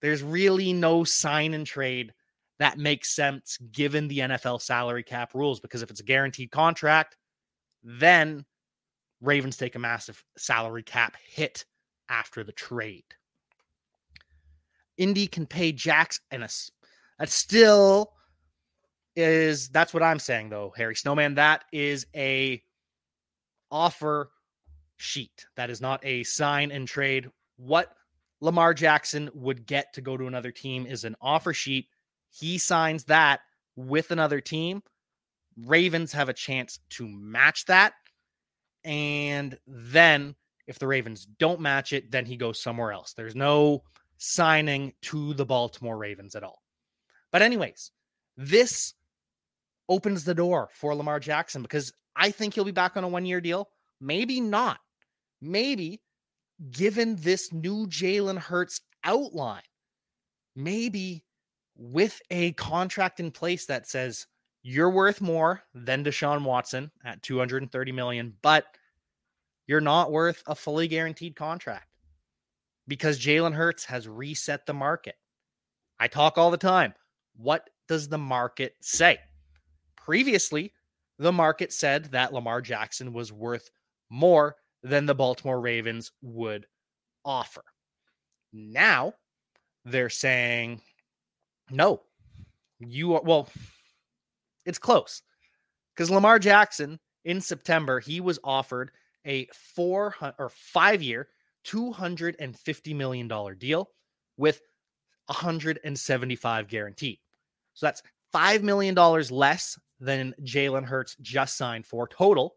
there's 0.00 0.22
really 0.22 0.72
no 0.72 1.04
sign 1.04 1.52
and 1.52 1.66
trade 1.66 2.12
that 2.60 2.78
makes 2.78 3.08
sense 3.08 3.56
given 3.72 4.06
the 4.06 4.18
NFL 4.18 4.60
salary 4.60 5.02
cap 5.02 5.34
rules 5.34 5.60
because 5.60 5.80
if 5.80 5.90
it's 5.90 6.00
a 6.00 6.04
guaranteed 6.04 6.50
contract, 6.50 7.16
then 7.82 8.44
Ravens 9.22 9.56
take 9.56 9.76
a 9.76 9.78
massive 9.78 10.22
salary 10.36 10.82
cap 10.82 11.16
hit 11.26 11.64
after 12.10 12.44
the 12.44 12.52
trade. 12.52 13.06
Indy 14.98 15.26
can 15.26 15.46
pay 15.46 15.72
Jacks 15.72 16.20
and 16.30 16.44
a 16.44 16.50
that 17.20 17.30
still 17.30 18.14
is 19.14 19.68
that's 19.68 19.92
what 19.92 20.02
I'm 20.02 20.18
saying 20.18 20.48
though, 20.48 20.72
Harry 20.76 20.96
Snowman. 20.96 21.34
That 21.34 21.64
is 21.70 22.06
a 22.16 22.62
offer 23.70 24.30
sheet. 24.96 25.46
That 25.56 25.70
is 25.70 25.80
not 25.80 26.04
a 26.04 26.24
sign 26.24 26.70
and 26.72 26.88
trade. 26.88 27.30
What 27.56 27.94
Lamar 28.40 28.72
Jackson 28.72 29.30
would 29.34 29.66
get 29.66 29.92
to 29.92 30.00
go 30.00 30.16
to 30.16 30.26
another 30.26 30.50
team 30.50 30.86
is 30.86 31.04
an 31.04 31.14
offer 31.20 31.52
sheet. 31.52 31.88
He 32.30 32.56
signs 32.56 33.04
that 33.04 33.40
with 33.76 34.10
another 34.10 34.40
team. 34.40 34.82
Ravens 35.66 36.12
have 36.12 36.30
a 36.30 36.34
chance 36.34 36.78
to 36.90 37.06
match 37.06 37.66
that. 37.66 37.92
And 38.82 39.58
then 39.66 40.34
if 40.66 40.78
the 40.78 40.86
Ravens 40.86 41.26
don't 41.26 41.60
match 41.60 41.92
it, 41.92 42.10
then 42.10 42.24
he 42.24 42.38
goes 42.38 42.62
somewhere 42.62 42.92
else. 42.92 43.12
There's 43.12 43.36
no 43.36 43.82
signing 44.16 44.94
to 45.02 45.34
the 45.34 45.44
Baltimore 45.44 45.98
Ravens 45.98 46.34
at 46.34 46.44
all. 46.44 46.59
But, 47.32 47.42
anyways, 47.42 47.92
this 48.36 48.94
opens 49.88 50.24
the 50.24 50.34
door 50.34 50.70
for 50.72 50.94
Lamar 50.94 51.20
Jackson 51.20 51.62
because 51.62 51.92
I 52.16 52.30
think 52.30 52.54
he'll 52.54 52.64
be 52.64 52.70
back 52.70 52.96
on 52.96 53.04
a 53.04 53.08
one 53.08 53.26
year 53.26 53.40
deal. 53.40 53.68
Maybe 54.00 54.40
not. 54.40 54.78
Maybe 55.40 56.00
given 56.70 57.16
this 57.16 57.52
new 57.52 57.86
Jalen 57.86 58.38
Hurts 58.38 58.80
outline, 59.04 59.62
maybe 60.54 61.24
with 61.76 62.20
a 62.30 62.52
contract 62.52 63.20
in 63.20 63.30
place 63.30 63.66
that 63.66 63.86
says 63.86 64.26
you're 64.62 64.90
worth 64.90 65.20
more 65.20 65.62
than 65.74 66.04
Deshaun 66.04 66.44
Watson 66.44 66.90
at 67.04 67.22
230 67.22 67.92
million, 67.92 68.34
but 68.42 68.66
you're 69.66 69.80
not 69.80 70.12
worth 70.12 70.42
a 70.46 70.54
fully 70.54 70.88
guaranteed 70.88 71.34
contract 71.34 71.88
because 72.86 73.18
Jalen 73.18 73.54
Hurts 73.54 73.84
has 73.86 74.06
reset 74.06 74.66
the 74.66 74.74
market. 74.74 75.14
I 75.98 76.08
talk 76.08 76.36
all 76.36 76.50
the 76.50 76.58
time. 76.58 76.94
What 77.42 77.70
does 77.88 78.08
the 78.08 78.18
market 78.18 78.74
say? 78.82 79.18
Previously, 79.96 80.72
the 81.18 81.32
market 81.32 81.72
said 81.72 82.06
that 82.06 82.34
Lamar 82.34 82.60
Jackson 82.60 83.12
was 83.12 83.32
worth 83.32 83.70
more 84.10 84.56
than 84.82 85.06
the 85.06 85.14
Baltimore 85.14 85.60
Ravens 85.60 86.12
would 86.22 86.66
offer. 87.24 87.62
Now 88.52 89.14
they're 89.84 90.10
saying, 90.10 90.82
no, 91.70 92.02
you 92.78 93.14
are, 93.14 93.22
well, 93.22 93.48
it's 94.66 94.78
close 94.78 95.22
because 95.94 96.10
Lamar 96.10 96.38
Jackson 96.38 96.98
in 97.24 97.40
September, 97.40 98.00
he 98.00 98.20
was 98.20 98.38
offered 98.44 98.90
a 99.26 99.46
four 99.74 100.14
or 100.38 100.50
five 100.50 101.02
year, 101.02 101.28
$250 101.66 102.96
million 102.96 103.28
deal 103.58 103.90
with 104.36 104.60
175 105.26 106.68
guaranteed. 106.68 107.18
So 107.80 107.86
that's 107.86 108.02
$5 108.34 108.62
million 108.62 108.94
less 108.94 109.78
than 110.00 110.34
Jalen 110.42 110.84
Hurts 110.84 111.16
just 111.22 111.56
signed 111.56 111.86
for 111.86 112.06
total 112.06 112.56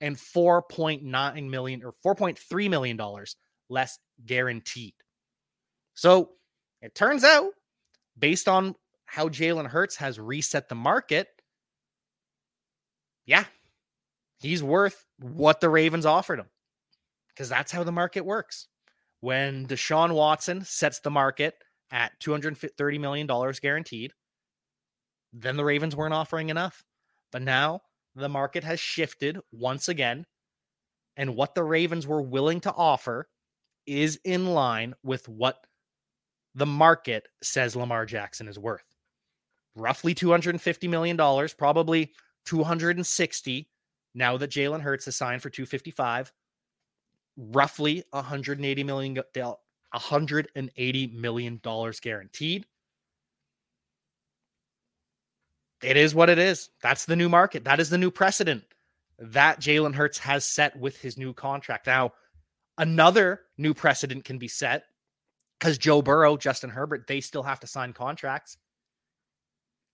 and 0.00 0.16
4.9 0.16 1.50
million 1.50 1.82
or 1.84 1.92
4.3 2.02 2.70
million 2.70 2.96
dollars 2.96 3.36
less 3.68 3.98
guaranteed. 4.24 4.94
So 5.92 6.30
it 6.80 6.94
turns 6.94 7.22
out, 7.22 7.52
based 8.18 8.48
on 8.48 8.74
how 9.04 9.28
Jalen 9.28 9.66
Hurts 9.66 9.96
has 9.96 10.18
reset 10.18 10.70
the 10.70 10.74
market, 10.74 11.28
yeah, 13.26 13.44
he's 14.40 14.62
worth 14.62 15.04
what 15.18 15.60
the 15.60 15.68
Ravens 15.68 16.06
offered 16.06 16.38
him 16.38 16.48
because 17.28 17.50
that's 17.50 17.72
how 17.72 17.84
the 17.84 17.92
market 17.92 18.24
works. 18.24 18.68
When 19.20 19.66
Deshaun 19.66 20.14
Watson 20.14 20.64
sets 20.64 21.00
the 21.00 21.10
market 21.10 21.56
at 21.90 22.18
$230 22.20 22.98
million 22.98 23.26
guaranteed, 23.60 24.14
then 25.32 25.56
the 25.56 25.64
Ravens 25.64 25.96
weren't 25.96 26.14
offering 26.14 26.50
enough. 26.50 26.84
But 27.30 27.42
now 27.42 27.80
the 28.14 28.28
market 28.28 28.64
has 28.64 28.78
shifted 28.78 29.38
once 29.52 29.88
again. 29.88 30.26
And 31.16 31.36
what 31.36 31.54
the 31.54 31.64
Ravens 31.64 32.06
were 32.06 32.22
willing 32.22 32.60
to 32.60 32.72
offer 32.72 33.28
is 33.86 34.18
in 34.24 34.46
line 34.46 34.94
with 35.02 35.28
what 35.28 35.66
the 36.54 36.66
market 36.66 37.28
says 37.42 37.74
Lamar 37.74 38.06
Jackson 38.06 38.48
is 38.48 38.58
worth. 38.58 38.84
Roughly 39.74 40.14
$250 40.14 40.88
million, 40.88 41.16
probably 41.56 42.12
260 42.44 43.68
now 44.14 44.36
that 44.36 44.50
Jalen 44.50 44.82
Hurts 44.82 45.08
is 45.08 45.16
signed 45.16 45.42
for 45.42 45.50
255. 45.50 46.32
Roughly 47.36 48.04
180 48.10 48.84
million 48.84 49.14
180 49.14 51.06
million 51.08 51.60
dollars 51.62 52.00
guaranteed. 52.00 52.66
It 55.82 55.96
is 55.96 56.14
what 56.14 56.30
it 56.30 56.38
is. 56.38 56.70
That's 56.82 57.04
the 57.04 57.16
new 57.16 57.28
market. 57.28 57.64
That 57.64 57.80
is 57.80 57.90
the 57.90 57.98
new 57.98 58.10
precedent 58.10 58.64
that 59.18 59.60
Jalen 59.60 59.94
Hurts 59.94 60.18
has 60.18 60.44
set 60.44 60.78
with 60.78 61.00
his 61.00 61.16
new 61.16 61.32
contract. 61.32 61.86
Now, 61.86 62.12
another 62.78 63.40
new 63.58 63.74
precedent 63.74 64.24
can 64.24 64.38
be 64.38 64.48
set 64.48 64.84
because 65.58 65.78
Joe 65.78 66.02
Burrow, 66.02 66.36
Justin 66.36 66.70
Herbert, 66.70 67.06
they 67.06 67.20
still 67.20 67.42
have 67.42 67.60
to 67.60 67.66
sign 67.66 67.92
contracts. 67.92 68.56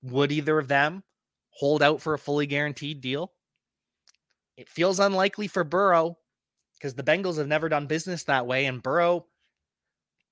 Would 0.02 0.32
either 0.32 0.58
of 0.58 0.68
them 0.68 1.02
hold 1.50 1.82
out 1.82 2.00
for 2.00 2.14
a 2.14 2.18
fully 2.18 2.46
guaranteed 2.46 3.00
deal? 3.00 3.32
It 4.56 4.68
feels 4.68 4.98
unlikely 5.00 5.48
for 5.48 5.64
Burrow 5.64 6.18
because 6.74 6.94
the 6.94 7.02
Bengals 7.02 7.38
have 7.38 7.48
never 7.48 7.68
done 7.68 7.86
business 7.86 8.24
that 8.24 8.46
way. 8.46 8.66
And 8.66 8.82
Burrow 8.82 9.26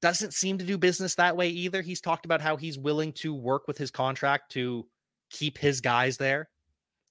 doesn't 0.00 0.34
seem 0.34 0.58
to 0.58 0.64
do 0.64 0.78
business 0.78 1.16
that 1.16 1.36
way 1.36 1.48
either. 1.48 1.82
He's 1.82 2.00
talked 2.00 2.24
about 2.24 2.40
how 2.40 2.56
he's 2.56 2.78
willing 2.78 3.12
to 3.14 3.34
work 3.34 3.66
with 3.66 3.78
his 3.78 3.90
contract 3.90 4.52
to 4.52 4.86
keep 5.30 5.58
his 5.58 5.80
guys 5.80 6.16
there. 6.16 6.48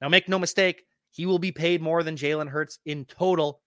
Now, 0.02 0.10
make 0.10 0.28
no 0.28 0.40
mistake, 0.40 0.84
he 1.12 1.26
will 1.26 1.40
be 1.40 1.52
paid 1.52 1.82
more 1.82 2.04
than 2.04 2.18
Jalen 2.18 2.50
Hurts 2.50 2.80
in 2.86 3.06
total. 3.06 3.62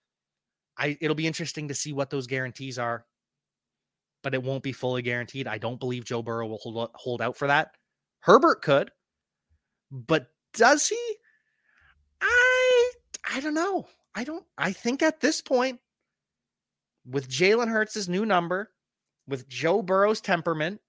I 0.76 0.96
it'll 1.00 1.14
be 1.14 1.26
interesting 1.26 1.68
to 1.68 1.74
see 1.74 1.92
what 1.92 2.10
those 2.10 2.26
guarantees 2.26 2.78
are, 2.78 3.06
but 4.22 4.34
it 4.34 4.42
won't 4.42 4.62
be 4.62 4.72
fully 4.72 5.02
guaranteed. 5.02 5.48
I 5.48 5.58
don't 5.58 5.80
believe 5.80 6.04
Joe 6.04 6.22
Burrow 6.22 6.46
will 6.46 6.58
hold 6.58 6.90
hold 6.94 7.22
out 7.22 7.36
for 7.36 7.48
that. 7.48 7.72
Herbert 8.20 8.62
could, 8.62 8.90
but 9.90 10.26
does 10.54 10.88
he? 10.88 11.16
I 12.20 12.90
I 13.32 13.40
don't 13.40 13.54
know. 13.54 13.88
I 14.14 14.24
don't. 14.24 14.44
I 14.56 14.72
think 14.72 15.02
at 15.02 15.20
this 15.20 15.40
point, 15.40 15.80
with 17.06 17.28
Jalen 17.28 17.68
Hurts' 17.68 18.08
new 18.08 18.26
number, 18.26 18.70
with 19.26 19.48
Joe 19.48 19.82
Burrow's 19.82 20.20
temperament, 20.20 20.80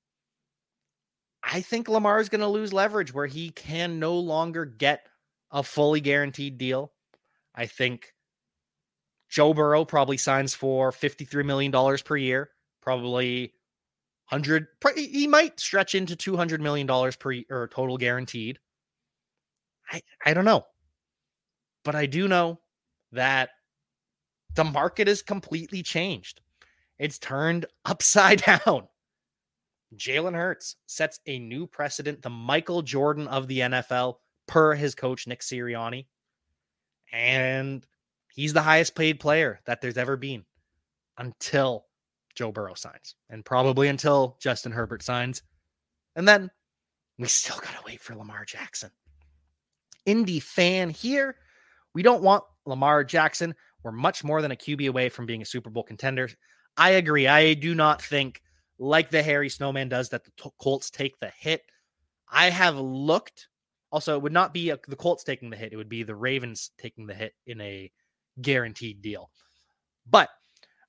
I 1.43 1.62
think 1.62 1.88
Lamar 1.88 2.19
is 2.19 2.29
going 2.29 2.41
to 2.41 2.48
lose 2.48 2.74
leverage 2.74 3.13
where 3.13 3.25
he 3.25 3.50
can 3.51 4.00
no 4.00 4.15
longer 4.17 4.65
get 4.65 5.08
a 5.51 5.63
fully 5.63 6.01
guaranteed 6.01 6.58
deal. 6.58 6.91
I 7.55 7.65
think 7.65 8.13
Joe 9.29 9.53
Burrow 9.53 9.86
probably 9.86 10.17
signs 10.17 10.53
for 10.53 10.91
$53 10.91 11.46
million 11.46 11.72
per 12.03 12.17
year, 12.17 12.50
probably 12.81 13.53
100 14.29 14.67
he 14.96 15.27
might 15.27 15.60
stretch 15.60 15.96
into 15.96 16.15
200 16.15 16.62
million 16.62 16.86
dollars 16.86 17.15
per 17.15 17.34
or 17.50 17.67
total 17.67 17.98
guaranteed. 17.98 18.60
I 19.91 20.01
I 20.25 20.34
don't 20.34 20.46
know. 20.46 20.65
But 21.84 21.96
I 21.96 22.05
do 22.05 22.27
know 22.27 22.60
that 23.12 23.50
the 24.53 24.63
market 24.63 25.08
is 25.08 25.22
completely 25.22 25.81
changed. 25.81 26.41
It's 27.00 27.17
turned 27.17 27.65
upside 27.86 28.43
down. 28.43 28.88
Jalen 29.96 30.36
Hurts 30.36 30.75
sets 30.86 31.19
a 31.25 31.39
new 31.39 31.65
precedent, 31.67 32.22
the 32.22 32.29
Michael 32.29 32.81
Jordan 32.81 33.27
of 33.27 33.48
the 33.48 33.60
NFL, 33.60 34.15
per 34.48 34.75
his 34.75 34.96
coach, 34.96 35.27
Nick 35.27 35.41
Sirianni. 35.41 36.05
And 37.12 37.86
he's 38.31 38.53
the 38.53 38.62
highest 38.62 38.96
paid 38.96 39.19
player 39.19 39.60
that 39.65 39.81
there's 39.81 39.98
ever 39.98 40.15
been 40.15 40.46
until 41.17 41.86
Joe 42.36 42.51
Burrow 42.51 42.75
signs, 42.75 43.15
and 43.29 43.43
probably 43.43 43.88
until 43.88 44.38
Justin 44.39 44.72
Herbert 44.72 45.03
signs. 45.03 45.41
And 46.15 46.27
then 46.27 46.50
we 47.17 47.27
still 47.27 47.58
got 47.58 47.72
to 47.72 47.84
wait 47.86 48.00
for 48.00 48.15
Lamar 48.15 48.46
Jackson. 48.46 48.91
Indy 50.05 50.39
fan 50.39 50.89
here. 50.89 51.36
We 51.93 52.03
don't 52.03 52.24
want 52.24 52.43
Lamar 52.65 53.03
Jackson. 53.03 53.55
We're 53.84 53.91
much 53.91 54.24
more 54.24 54.41
than 54.41 54.51
a 54.51 54.55
QB 54.55 54.88
away 54.88 55.10
from 55.10 55.25
being 55.25 55.41
a 55.41 55.46
Super 55.46 55.69
Bowl 55.69 55.84
contender. 55.84 56.29
I 56.77 56.91
agree. 56.91 57.27
I 57.27 57.55
do 57.55 57.75
not 57.75 58.01
think, 58.01 58.41
like 58.79 59.12
the 59.12 59.21
Harry 59.21 59.50
Snowman 59.50 59.89
does, 59.89 60.09
that 60.09 60.24
the 60.24 60.51
Colts 60.59 60.89
take 60.89 61.19
the 61.19 61.31
hit. 61.38 61.62
I 62.31 62.50
have 62.50 62.77
looked. 62.77 63.48
Also, 63.91 64.15
it 64.15 64.21
would 64.21 64.33
not 64.33 64.53
be 64.53 64.69
a, 64.69 64.79
the 64.88 64.95
Colts 64.95 65.24
taking 65.24 65.50
the 65.50 65.57
hit. 65.57 65.74
It 65.74 65.77
would 65.77 65.89
be 65.89 66.03
the 66.03 66.15
Ravens 66.15 66.71
taking 66.77 67.05
the 67.05 67.13
hit 67.13 67.33
in 67.45 67.59
a 67.62 67.91
guaranteed 68.41 69.01
deal. 69.01 69.29
But 70.09 70.29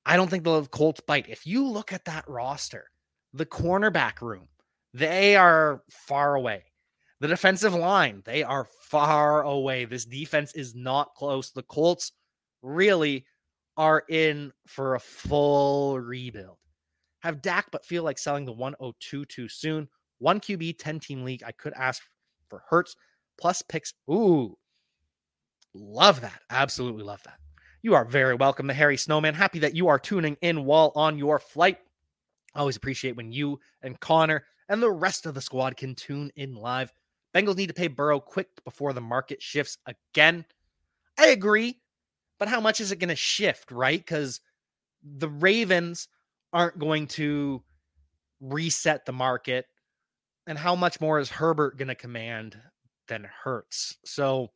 I 0.07 0.17
don't 0.17 0.31
think 0.31 0.45
the 0.45 0.65
Colts 0.67 1.01
bite. 1.01 1.29
If 1.29 1.47
you 1.47 1.67
look 1.67 1.93
at 1.93 2.05
that 2.07 2.29
roster, 2.29 2.87
the 3.33 3.47
cornerback 3.47 4.21
room, 4.21 4.49
they 4.95 5.37
are 5.37 5.83
far 5.91 6.35
away. 6.35 6.65
The 7.21 7.29
defensive 7.29 7.75
line, 7.75 8.23
they 8.25 8.43
are 8.43 8.67
far 8.83 9.43
away. 9.43 9.85
This 9.85 10.07
defense 10.07 10.55
is 10.55 10.75
not 10.75 11.15
close. 11.15 11.51
The 11.51 11.63
Colts 11.65 12.13
really 12.63 13.27
are 13.77 14.05
in 14.09 14.53
for 14.67 14.95
a 14.95 15.01
full 15.01 16.01
rebuild. 16.01 16.59
Have 17.21 17.43
Dak 17.43 17.71
but 17.71 17.85
feel 17.85 18.03
like 18.03 18.19
selling 18.19 18.45
the 18.45 18.53
102 18.53 19.25
too 19.27 19.49
soon. 19.49 19.89
One 20.19 20.41
QB, 20.41 20.77
10 20.79 21.01
team 21.01 21.25
league. 21.25 21.43
I 21.45 21.53
could 21.53 21.73
ask 21.75 22.03
for 22.49 22.63
Hurts 22.69 22.97
plus 23.39 23.63
picks. 23.63 23.95
Ooh, 24.11 24.57
love 25.75 26.21
that. 26.21 26.41
Absolutely 26.51 27.03
love 27.03 27.23
that. 27.25 27.39
You 27.83 27.95
are 27.95 28.05
very 28.05 28.35
welcome, 28.35 28.67
the 28.67 28.75
Harry 28.75 28.99
Snowman. 28.99 29.35
Happy 29.35 29.59
that 29.61 29.75
you 29.75 29.89
are 29.89 29.99
tuning 29.99 30.37
in 30.43 30.65
while 30.67 30.93
on 30.95 31.17
your 31.17 31.39
flight. 31.39 31.79
Always 32.55 32.77
appreciate 32.77 33.17
when 33.17 33.33
you 33.33 33.59
and 33.83 33.99
Connor 34.01 34.45
and 34.69 34.83
the 34.83 34.91
rest 34.91 35.25
of 35.25 35.35
the 35.35 35.41
squad 35.41 35.77
can 35.77 35.95
tune 35.95 36.31
in 36.37 36.55
live. 36.55 36.93
Bengals 37.35 37.57
need 37.57 37.69
to 37.69 37.75
pay 37.75 37.89
Burrow 37.89 38.21
quick 38.21 38.49
before 38.65 38.93
the 38.93 39.01
market 39.01 39.41
shifts 39.41 39.79
again. 39.87 40.45
I 41.19 41.29
agree, 41.29 41.81
but 42.39 42.49
how 42.49 42.61
much 42.61 42.81
is 42.81 42.93
it 42.93 42.99
going 42.99 43.09
to 43.09 43.17
shift, 43.17 43.71
right? 43.71 43.99
Because 43.99 44.41
the 45.03 45.29
Ravens 45.29 46.09
aren't 46.53 46.79
going 46.79 47.07
to 47.09 47.63
reset 48.41 49.07
the 49.07 49.13
market. 49.13 49.67
And 50.47 50.59
how 50.59 50.75
much 50.75 51.01
more 51.01 51.19
is 51.19 51.29
Herbert 51.29 51.77
going 51.77 51.89
to 51.89 51.95
command 51.95 52.59
than 53.09 53.29
Hurts? 53.45 53.97
So 54.05 54.51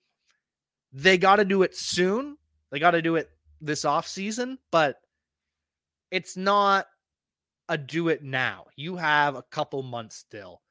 they 0.92 1.18
got 1.18 1.36
to 1.36 1.44
do 1.44 1.62
it 1.62 1.76
soon. 1.76 2.36
They 2.70 2.78
got 2.78 2.92
to 2.92 3.02
do 3.02 3.16
it 3.16 3.30
this 3.60 3.84
off 3.84 4.06
season, 4.06 4.58
but 4.70 4.96
it's 6.10 6.36
not 6.36 6.86
a 7.68 7.78
do 7.78 8.08
it 8.08 8.22
now. 8.22 8.66
You 8.76 8.96
have 8.96 9.36
a 9.36 9.44
couple 9.50 9.82
months 9.82 10.16
still 10.16 10.62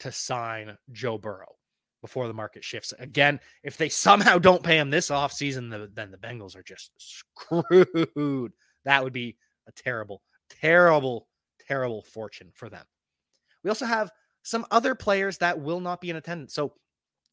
to 0.00 0.10
sign 0.10 0.76
Joe 0.92 1.18
Burrow 1.18 1.56
before 2.00 2.26
the 2.26 2.34
market 2.34 2.64
shifts. 2.64 2.94
Again, 2.98 3.38
if 3.62 3.76
they 3.76 3.88
somehow 3.88 4.38
don't 4.38 4.62
pay 4.62 4.78
him 4.78 4.90
this 4.90 5.10
offseason, 5.10 5.70
the, 5.70 5.90
then 5.92 6.10
the 6.10 6.16
Bengals 6.16 6.56
are 6.56 6.62
just 6.62 6.90
screwed. 6.98 8.52
That 8.84 9.04
would 9.04 9.12
be 9.12 9.36
a 9.68 9.72
terrible, 9.72 10.22
terrible, 10.60 11.28
terrible 11.66 12.02
fortune 12.02 12.50
for 12.54 12.68
them. 12.68 12.84
We 13.62 13.70
also 13.70 13.86
have 13.86 14.10
some 14.42 14.66
other 14.70 14.94
players 14.94 15.38
that 15.38 15.60
will 15.60 15.80
not 15.80 16.00
be 16.00 16.10
in 16.10 16.16
attendance. 16.16 16.54
So, 16.54 16.74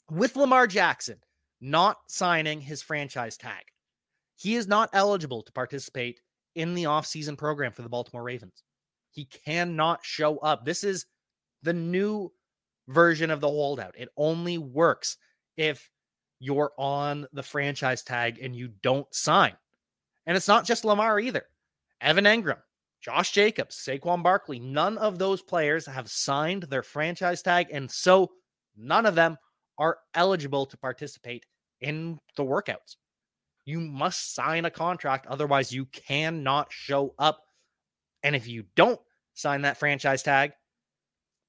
with 0.09 0.35
Lamar 0.35 0.67
Jackson 0.67 1.19
not 1.59 1.97
signing 2.07 2.61
his 2.61 2.81
franchise 2.81 3.37
tag, 3.37 3.63
he 4.35 4.55
is 4.55 4.67
not 4.67 4.89
eligible 4.93 5.41
to 5.43 5.51
participate 5.51 6.21
in 6.55 6.73
the 6.73 6.83
offseason 6.83 7.37
program 7.37 7.71
for 7.71 7.81
the 7.81 7.89
Baltimore 7.89 8.23
Ravens. 8.23 8.63
He 9.11 9.25
cannot 9.25 10.03
show 10.03 10.37
up. 10.37 10.65
This 10.65 10.83
is 10.83 11.05
the 11.63 11.73
new 11.73 12.31
version 12.87 13.31
of 13.31 13.41
the 13.41 13.47
holdout. 13.47 13.95
It 13.97 14.09
only 14.15 14.57
works 14.57 15.17
if 15.57 15.89
you're 16.39 16.71
on 16.77 17.27
the 17.33 17.43
franchise 17.43 18.03
tag 18.03 18.39
and 18.41 18.55
you 18.55 18.69
don't 18.81 19.11
sign. 19.13 19.53
And 20.25 20.37
it's 20.37 20.47
not 20.47 20.65
just 20.65 20.85
Lamar 20.85 21.19
either. 21.19 21.43
Evan 22.01 22.25
Engram, 22.25 22.59
Josh 23.01 23.31
Jacobs, 23.31 23.75
Saquon 23.75 24.23
Barkley, 24.23 24.59
none 24.59 24.97
of 24.97 25.19
those 25.19 25.41
players 25.41 25.85
have 25.85 26.09
signed 26.09 26.63
their 26.63 26.83
franchise 26.83 27.41
tag. 27.41 27.67
And 27.71 27.89
so 27.89 28.31
none 28.75 29.05
of 29.05 29.15
them 29.15 29.37
are 29.77 29.99
eligible 30.13 30.65
to 30.65 30.77
participate 30.77 31.45
in 31.79 32.19
the 32.35 32.43
workouts. 32.43 32.95
You 33.65 33.79
must 33.79 34.33
sign 34.33 34.65
a 34.65 34.71
contract. 34.71 35.27
Otherwise, 35.27 35.71
you 35.71 35.85
cannot 35.85 36.67
show 36.71 37.13
up. 37.19 37.41
And 38.23 38.35
if 38.35 38.47
you 38.47 38.63
don't 38.75 38.99
sign 39.33 39.61
that 39.61 39.77
franchise 39.77 40.23
tag, 40.23 40.53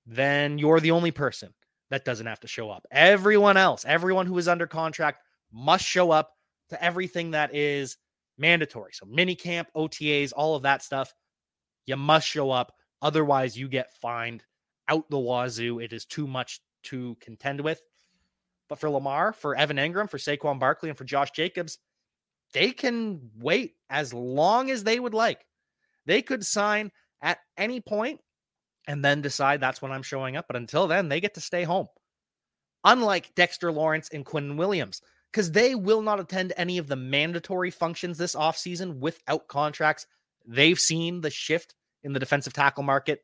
then 0.06 0.58
you're 0.58 0.80
the 0.80 0.90
only 0.90 1.10
person 1.10 1.54
that 1.90 2.04
doesn't 2.04 2.26
have 2.26 2.40
to 2.40 2.48
show 2.48 2.70
up. 2.70 2.86
Everyone 2.90 3.56
else, 3.56 3.84
everyone 3.86 4.26
who 4.26 4.36
is 4.38 4.48
under 4.48 4.66
contract 4.66 5.22
must 5.52 5.84
show 5.84 6.10
up 6.10 6.32
to 6.70 6.82
everything 6.82 7.30
that 7.30 7.54
is 7.54 7.96
mandatory. 8.36 8.92
So 8.92 9.06
mini 9.06 9.34
camp, 9.34 9.68
OTAs, 9.74 10.32
all 10.36 10.54
of 10.54 10.62
that 10.62 10.82
stuff. 10.82 11.12
You 11.88 11.96
must 11.96 12.28
show 12.28 12.50
up. 12.50 12.74
Otherwise, 13.00 13.56
you 13.56 13.66
get 13.66 13.96
fined 14.00 14.44
out 14.88 15.08
the 15.08 15.18
wazoo. 15.18 15.78
It 15.78 15.94
is 15.94 16.04
too 16.04 16.26
much 16.26 16.60
to 16.84 17.16
contend 17.20 17.62
with. 17.62 17.80
But 18.68 18.78
for 18.78 18.90
Lamar, 18.90 19.32
for 19.32 19.56
Evan 19.56 19.78
Engram, 19.78 20.10
for 20.10 20.18
Saquon 20.18 20.58
Barkley, 20.58 20.90
and 20.90 20.98
for 20.98 21.04
Josh 21.04 21.30
Jacobs, 21.30 21.78
they 22.52 22.72
can 22.72 23.30
wait 23.38 23.76
as 23.88 24.12
long 24.12 24.70
as 24.70 24.84
they 24.84 25.00
would 25.00 25.14
like. 25.14 25.46
They 26.04 26.20
could 26.20 26.44
sign 26.44 26.92
at 27.22 27.38
any 27.56 27.80
point 27.80 28.20
and 28.86 29.02
then 29.02 29.22
decide 29.22 29.60
that's 29.60 29.80
when 29.80 29.90
I'm 29.90 30.02
showing 30.02 30.36
up. 30.36 30.46
But 30.46 30.56
until 30.56 30.88
then, 30.88 31.08
they 31.08 31.20
get 31.20 31.34
to 31.34 31.40
stay 31.40 31.64
home. 31.64 31.86
Unlike 32.84 33.34
Dexter 33.34 33.72
Lawrence 33.72 34.10
and 34.12 34.26
Quinnen 34.26 34.56
Williams, 34.56 35.00
because 35.32 35.52
they 35.52 35.74
will 35.74 36.02
not 36.02 36.20
attend 36.20 36.52
any 36.58 36.76
of 36.76 36.86
the 36.86 36.96
mandatory 36.96 37.70
functions 37.70 38.18
this 38.18 38.34
offseason 38.34 38.98
without 38.98 39.48
contracts. 39.48 40.06
They've 40.46 40.78
seen 40.78 41.20
the 41.20 41.30
shift 41.30 41.74
in 42.04 42.12
the 42.12 42.20
defensive 42.20 42.52
tackle 42.52 42.82
market. 42.82 43.22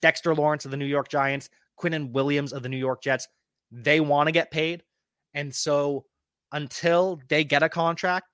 Dexter 0.00 0.34
Lawrence 0.34 0.64
of 0.64 0.70
the 0.70 0.76
New 0.76 0.86
York 0.86 1.08
Giants, 1.08 1.50
Quinnen 1.80 2.12
Williams 2.12 2.52
of 2.52 2.62
the 2.62 2.68
New 2.68 2.76
York 2.76 3.02
Jets, 3.02 3.28
they 3.70 4.00
want 4.00 4.28
to 4.28 4.32
get 4.32 4.50
paid. 4.50 4.82
And 5.34 5.54
so 5.54 6.04
until 6.52 7.20
they 7.28 7.44
get 7.44 7.62
a 7.62 7.68
contract, 7.68 8.26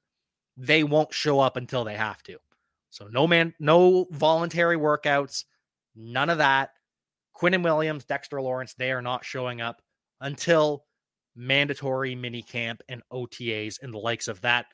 they 0.57 0.85
won't 0.85 1.13
show 1.13 1.41
up 1.41 1.57
until 1.57 1.85
they 1.85 1.97
have 1.97 2.23
to. 2.25 2.39
So 2.91 3.09
no 3.09 3.27
man, 3.27 3.55
no 3.59 4.07
voluntary 4.13 4.77
workouts, 4.77 5.45
None 5.95 6.31
of 6.31 6.39
that. 6.39 6.71
Quinnen 7.37 7.63
Williams, 7.63 8.05
Dexter 8.05 8.41
Lawrence, 8.41 8.75
they 8.75 8.93
are 8.93 9.03
not 9.03 9.25
showing 9.25 9.61
up 9.61 9.83
until 10.21 10.85
mandatory 11.35 12.15
mini 12.15 12.43
camp 12.43 12.81
and 12.89 13.03
OTAs 13.13 13.83
and 13.83 13.93
the 13.93 13.99
likes 13.99 14.29
of 14.29 14.41
that 14.43 14.67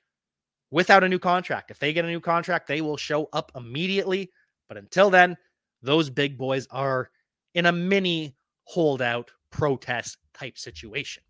without 0.70 1.04
a 1.04 1.08
new 1.08 1.18
contract. 1.18 1.70
If 1.70 1.78
they 1.78 1.92
get 1.92 2.04
a 2.04 2.08
new 2.08 2.20
contract, 2.20 2.68
they 2.68 2.80
will 2.80 2.98
show 2.98 3.28
up 3.32 3.50
immediately. 3.56 4.30
But 4.70 4.76
until 4.76 5.10
then, 5.10 5.36
those 5.82 6.10
big 6.10 6.38
boys 6.38 6.68
are 6.70 7.10
in 7.54 7.66
a 7.66 7.72
mini 7.72 8.36
holdout 8.62 9.32
protest 9.50 10.18
type 10.32 10.56
situation. 10.56 11.24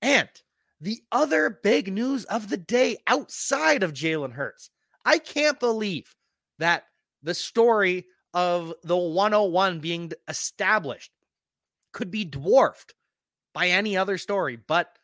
And 0.00 0.30
the 0.80 1.02
other 1.12 1.60
big 1.62 1.92
news 1.92 2.24
of 2.24 2.48
the 2.48 2.56
day 2.56 2.96
outside 3.06 3.82
of 3.82 3.92
Jalen 3.92 4.32
Hurts, 4.32 4.70
I 5.04 5.18
can't 5.18 5.60
believe 5.60 6.16
that 6.58 6.84
the 7.22 7.34
story 7.34 8.06
of 8.32 8.72
the 8.84 8.96
101 8.96 9.80
being 9.80 10.10
established 10.26 11.12
could 11.92 12.10
be 12.10 12.24
dwarfed 12.24 12.94
by 13.52 13.68
any 13.68 13.98
other 13.98 14.16
story, 14.16 14.56
but 14.56 14.96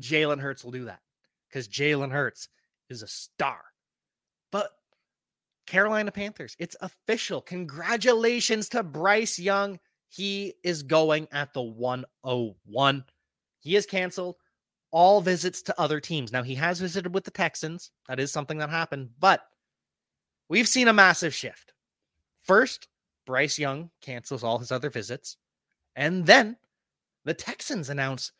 Jalen 0.00 0.40
Hurts 0.40 0.64
will 0.64 0.72
do 0.72 0.86
that 0.86 1.02
because 1.48 1.68
Jalen 1.68 2.10
Hurts 2.10 2.48
is 2.90 3.04
a 3.04 3.08
star. 3.08 3.60
But 4.50 4.72
Carolina 5.66 6.10
Panthers, 6.10 6.56
it's 6.58 6.76
official. 6.80 7.40
Congratulations 7.40 8.68
to 8.70 8.82
Bryce 8.82 9.38
Young. 9.38 9.78
He 10.08 10.54
is 10.62 10.82
going 10.82 11.28
at 11.32 11.54
the 11.54 11.62
101. 11.62 13.04
He 13.60 13.74
has 13.74 13.86
canceled 13.86 14.36
all 14.90 15.20
visits 15.20 15.62
to 15.62 15.80
other 15.80 16.00
teams. 16.00 16.32
Now, 16.32 16.42
he 16.42 16.54
has 16.56 16.80
visited 16.80 17.14
with 17.14 17.24
the 17.24 17.30
Texans. 17.30 17.90
That 18.08 18.20
is 18.20 18.30
something 18.30 18.58
that 18.58 18.70
happened, 18.70 19.10
but 19.18 19.42
we've 20.48 20.68
seen 20.68 20.88
a 20.88 20.92
massive 20.92 21.34
shift. 21.34 21.72
First, 22.42 22.88
Bryce 23.24 23.58
Young 23.58 23.90
cancels 24.00 24.44
all 24.44 24.58
his 24.58 24.72
other 24.72 24.90
visits. 24.90 25.36
And 25.96 26.26
then 26.26 26.56
the 27.24 27.34
Texans 27.34 27.88
announce 27.88 28.32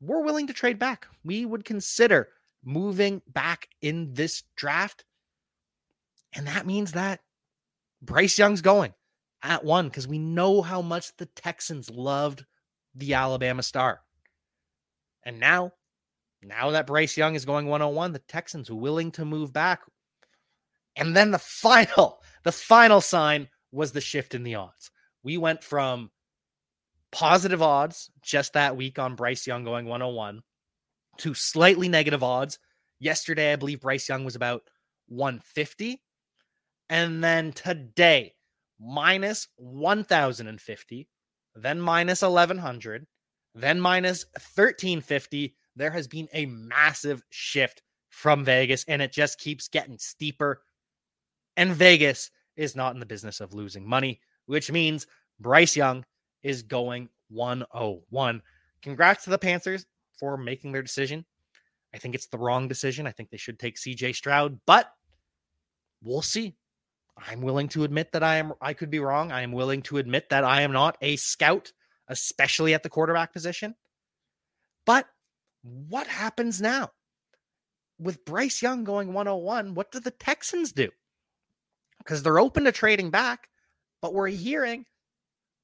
we're 0.00 0.22
willing 0.22 0.46
to 0.46 0.52
trade 0.52 0.78
back. 0.78 1.06
We 1.24 1.44
would 1.44 1.64
consider 1.64 2.28
moving 2.64 3.22
back 3.28 3.68
in 3.82 4.14
this 4.14 4.42
draft. 4.56 5.04
And 6.34 6.46
that 6.46 6.66
means 6.66 6.92
that 6.92 7.20
Bryce 8.02 8.38
Young's 8.38 8.60
going 8.60 8.94
at 9.42 9.64
one 9.64 9.88
because 9.88 10.06
we 10.06 10.18
know 10.18 10.62
how 10.62 10.82
much 10.82 11.16
the 11.16 11.26
Texans 11.26 11.90
loved 11.90 12.44
the 12.94 13.14
Alabama 13.14 13.62
star. 13.62 14.00
And 15.24 15.40
now, 15.40 15.72
now 16.42 16.70
that 16.70 16.86
Bryce 16.86 17.16
Young 17.16 17.34
is 17.34 17.44
going 17.44 17.66
101, 17.66 18.12
the 18.12 18.18
Texans 18.20 18.70
willing 18.70 19.10
to 19.12 19.24
move 19.24 19.52
back. 19.52 19.82
And 20.96 21.16
then 21.16 21.30
the 21.30 21.38
final, 21.38 22.20
the 22.44 22.52
final 22.52 23.00
sign 23.00 23.48
was 23.72 23.92
the 23.92 24.00
shift 24.00 24.34
in 24.34 24.42
the 24.42 24.56
odds. 24.56 24.90
We 25.22 25.36
went 25.36 25.62
from 25.62 26.10
positive 27.12 27.62
odds 27.62 28.10
just 28.22 28.54
that 28.54 28.76
week 28.76 28.98
on 28.98 29.16
Bryce 29.16 29.46
Young 29.46 29.64
going 29.64 29.86
101 29.86 30.42
to 31.18 31.34
slightly 31.34 31.88
negative 31.88 32.22
odds. 32.22 32.58
Yesterday, 32.98 33.52
I 33.52 33.56
believe 33.56 33.80
Bryce 33.80 34.08
Young 34.08 34.24
was 34.24 34.36
about 34.36 34.62
150. 35.08 36.00
And 36.90 37.22
then 37.22 37.52
today, 37.52 38.34
minus 38.80 39.46
1,050, 39.56 41.08
then 41.54 41.80
minus 41.80 42.22
1,100, 42.22 43.06
then 43.54 43.80
minus 43.80 44.26
1,350. 44.34 45.54
There 45.76 45.90
has 45.90 46.08
been 46.08 46.28
a 46.34 46.46
massive 46.46 47.22
shift 47.30 47.82
from 48.08 48.44
Vegas, 48.44 48.84
and 48.88 49.00
it 49.00 49.12
just 49.12 49.38
keeps 49.38 49.68
getting 49.68 49.98
steeper. 49.98 50.62
And 51.56 51.72
Vegas 51.72 52.30
is 52.56 52.74
not 52.74 52.92
in 52.94 53.00
the 53.00 53.06
business 53.06 53.40
of 53.40 53.54
losing 53.54 53.88
money, 53.88 54.20
which 54.46 54.72
means 54.72 55.06
Bryce 55.38 55.76
Young 55.76 56.04
is 56.42 56.62
going 56.62 57.08
101. 57.28 58.42
Congrats 58.82 59.24
to 59.24 59.30
the 59.30 59.38
Panthers 59.38 59.86
for 60.18 60.36
making 60.36 60.72
their 60.72 60.82
decision. 60.82 61.24
I 61.94 61.98
think 61.98 62.16
it's 62.16 62.26
the 62.26 62.38
wrong 62.38 62.66
decision. 62.66 63.06
I 63.06 63.12
think 63.12 63.30
they 63.30 63.36
should 63.36 63.60
take 63.60 63.76
CJ 63.76 64.16
Stroud, 64.16 64.58
but 64.66 64.90
we'll 66.02 66.22
see. 66.22 66.56
I'm 67.16 67.42
willing 67.42 67.68
to 67.68 67.84
admit 67.84 68.12
that 68.12 68.22
I 68.22 68.36
am 68.36 68.54
I 68.60 68.72
could 68.72 68.90
be 68.90 68.98
wrong. 69.00 69.30
I 69.32 69.42
am 69.42 69.52
willing 69.52 69.82
to 69.82 69.98
admit 69.98 70.30
that 70.30 70.44
I 70.44 70.62
am 70.62 70.72
not 70.72 70.96
a 71.00 71.16
scout, 71.16 71.72
especially 72.08 72.74
at 72.74 72.82
the 72.82 72.88
quarterback 72.88 73.32
position. 73.32 73.74
But 74.86 75.06
what 75.62 76.06
happens 76.06 76.60
now? 76.60 76.90
With 77.98 78.24
Bryce 78.24 78.62
Young 78.62 78.84
going 78.84 79.12
101, 79.12 79.74
what 79.74 79.92
do 79.92 80.00
the 80.00 80.10
Texans 80.10 80.72
do? 80.72 80.88
Because 81.98 82.22
they're 82.22 82.40
open 82.40 82.64
to 82.64 82.72
trading 82.72 83.10
back, 83.10 83.48
but 84.00 84.14
we're 84.14 84.28
hearing 84.28 84.86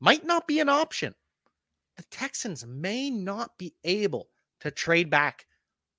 might 0.01 0.25
not 0.25 0.47
be 0.47 0.61
an 0.61 0.69
option. 0.69 1.15
The 1.97 2.05
Texans 2.11 2.67
may 2.67 3.09
not 3.09 3.57
be 3.57 3.75
able 3.85 4.29
to 4.61 4.71
trade 4.71 5.09
back, 5.09 5.47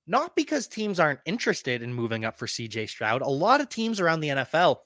not 0.06 0.36
because 0.36 0.68
teams 0.68 1.00
aren't 1.00 1.20
interested 1.26 1.82
in 1.82 1.92
moving 1.92 2.24
up 2.24 2.38
for 2.38 2.46
CJ 2.46 2.88
Stroud. 2.88 3.22
A 3.22 3.28
lot 3.28 3.60
of 3.60 3.68
teams 3.68 3.98
around 3.98 4.20
the 4.20 4.28
NFL 4.28 4.76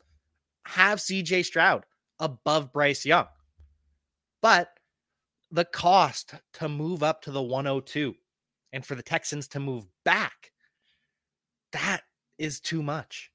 have 0.67 0.99
CJ 0.99 1.45
Stroud 1.45 1.85
above 2.19 2.73
Bryce 2.73 3.05
Young. 3.05 3.27
But 4.41 4.69
the 5.51 5.65
cost 5.65 6.35
to 6.55 6.69
move 6.69 7.03
up 7.03 7.23
to 7.23 7.31
the 7.31 7.43
102 7.43 8.15
and 8.73 8.85
for 8.85 8.95
the 8.95 9.03
Texans 9.03 9.49
to 9.49 9.61
move 9.61 9.87
back, 10.05 10.53
that 11.73 12.03
is 12.39 12.61
too 12.61 12.83
much. 12.83 13.31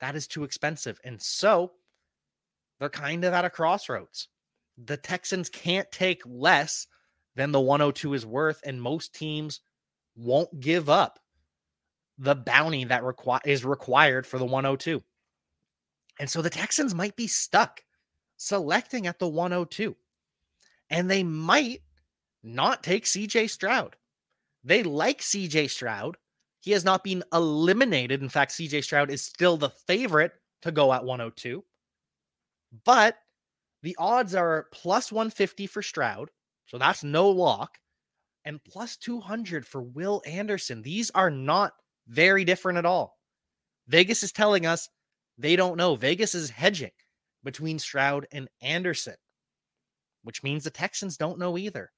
That 0.00 0.16
is 0.16 0.26
too 0.26 0.44
expensive. 0.44 1.00
And 1.04 1.20
so 1.20 1.72
they're 2.78 2.88
kind 2.88 3.24
of 3.24 3.32
at 3.32 3.44
a 3.44 3.50
crossroads 3.50 4.28
the 4.78 4.96
Texans 4.96 5.48
can't 5.48 5.90
take 5.90 6.22
less 6.26 6.86
than 7.34 7.52
the 7.52 7.60
102 7.60 8.14
is 8.14 8.26
worth, 8.26 8.60
and 8.64 8.80
most 8.80 9.14
teams 9.14 9.60
won't 10.14 10.60
give 10.60 10.88
up 10.88 11.18
the 12.18 12.34
bounty 12.34 12.84
that 12.84 13.02
requ- 13.02 13.46
is 13.46 13.64
required 13.64 14.26
for 14.26 14.38
the 14.38 14.44
102. 14.44 15.02
And 16.18 16.28
so 16.28 16.42
the 16.42 16.50
Texans 16.50 16.94
might 16.94 17.16
be 17.16 17.26
stuck 17.26 17.82
selecting 18.36 19.06
at 19.06 19.18
the 19.18 19.28
102. 19.28 19.96
And 20.90 21.10
they 21.10 21.22
might 21.22 21.82
not 22.42 22.82
take 22.82 23.04
CJ 23.04 23.50
Stroud. 23.50 23.96
They 24.64 24.82
like 24.82 25.20
CJ 25.20 25.70
Stroud. 25.70 26.16
He 26.60 26.72
has 26.72 26.84
not 26.84 27.04
been 27.04 27.22
eliminated. 27.32 28.22
In 28.22 28.28
fact, 28.28 28.52
CJ 28.52 28.84
Stroud 28.84 29.10
is 29.10 29.22
still 29.22 29.56
the 29.56 29.70
favorite 29.70 30.32
to 30.62 30.72
go 30.72 30.92
at 30.92 31.04
102. 31.04 31.64
But 32.84 33.16
the 33.82 33.96
odds 33.98 34.34
are 34.34 34.66
plus 34.72 35.12
150 35.12 35.66
for 35.66 35.82
Stroud. 35.82 36.30
So 36.66 36.78
that's 36.78 37.04
no 37.04 37.28
lock. 37.28 37.78
And 38.44 38.62
plus 38.64 38.96
200 38.96 39.66
for 39.66 39.82
Will 39.82 40.22
Anderson. 40.26 40.82
These 40.82 41.10
are 41.10 41.30
not 41.30 41.72
very 42.08 42.44
different 42.44 42.78
at 42.78 42.86
all. 42.86 43.18
Vegas 43.88 44.22
is 44.22 44.32
telling 44.32 44.66
us 44.66 44.88
they 45.38 45.56
don't 45.56 45.76
know. 45.76 45.96
Vegas 45.96 46.34
is 46.34 46.50
hedging 46.50 46.90
between 47.44 47.78
Stroud 47.78 48.26
and 48.32 48.48
Anderson, 48.60 49.16
which 50.22 50.42
means 50.42 50.64
the 50.64 50.70
Texans 50.70 51.16
don't 51.16 51.38
know 51.38 51.56
either. 51.58 51.90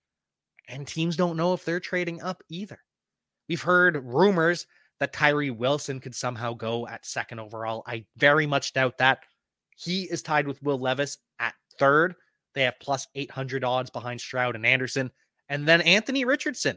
And 0.68 0.86
teams 0.86 1.16
don't 1.16 1.36
know 1.36 1.54
if 1.54 1.64
they're 1.64 1.80
trading 1.80 2.20
up 2.20 2.42
either. 2.50 2.78
We've 3.48 3.62
heard 3.62 4.04
rumors 4.04 4.66
that 5.00 5.12
Tyree 5.12 5.50
Wilson 5.50 6.00
could 6.00 6.14
somehow 6.14 6.52
go 6.52 6.86
at 6.86 7.06
second 7.06 7.38
overall. 7.40 7.82
I 7.86 8.04
very 8.16 8.46
much 8.46 8.72
doubt 8.72 8.98
that. 8.98 9.20
He 9.76 10.02
is 10.04 10.22
tied 10.22 10.46
with 10.46 10.62
Will 10.62 10.78
Levis 10.78 11.18
at 11.38 11.54
third. 11.78 12.14
They 12.54 12.62
have 12.62 12.80
plus 12.80 13.06
800 13.14 13.64
odds 13.64 13.90
behind 13.90 14.20
Stroud 14.20 14.56
and 14.56 14.66
Anderson. 14.66 15.10
And 15.48 15.66
then 15.66 15.80
Anthony 15.82 16.24
Richardson. 16.24 16.76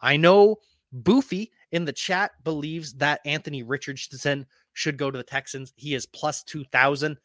I 0.00 0.16
know 0.16 0.56
Boofy 0.94 1.50
in 1.70 1.84
the 1.84 1.92
chat 1.92 2.32
believes 2.44 2.92
that 2.94 3.20
Anthony 3.24 3.62
Richardson 3.62 4.44
should 4.72 4.96
go 4.96 5.10
to 5.10 5.18
the 5.18 5.24
Texans. 5.24 5.72
He 5.76 5.94
is 5.94 6.06
plus 6.06 6.42
2,000. 6.44 7.18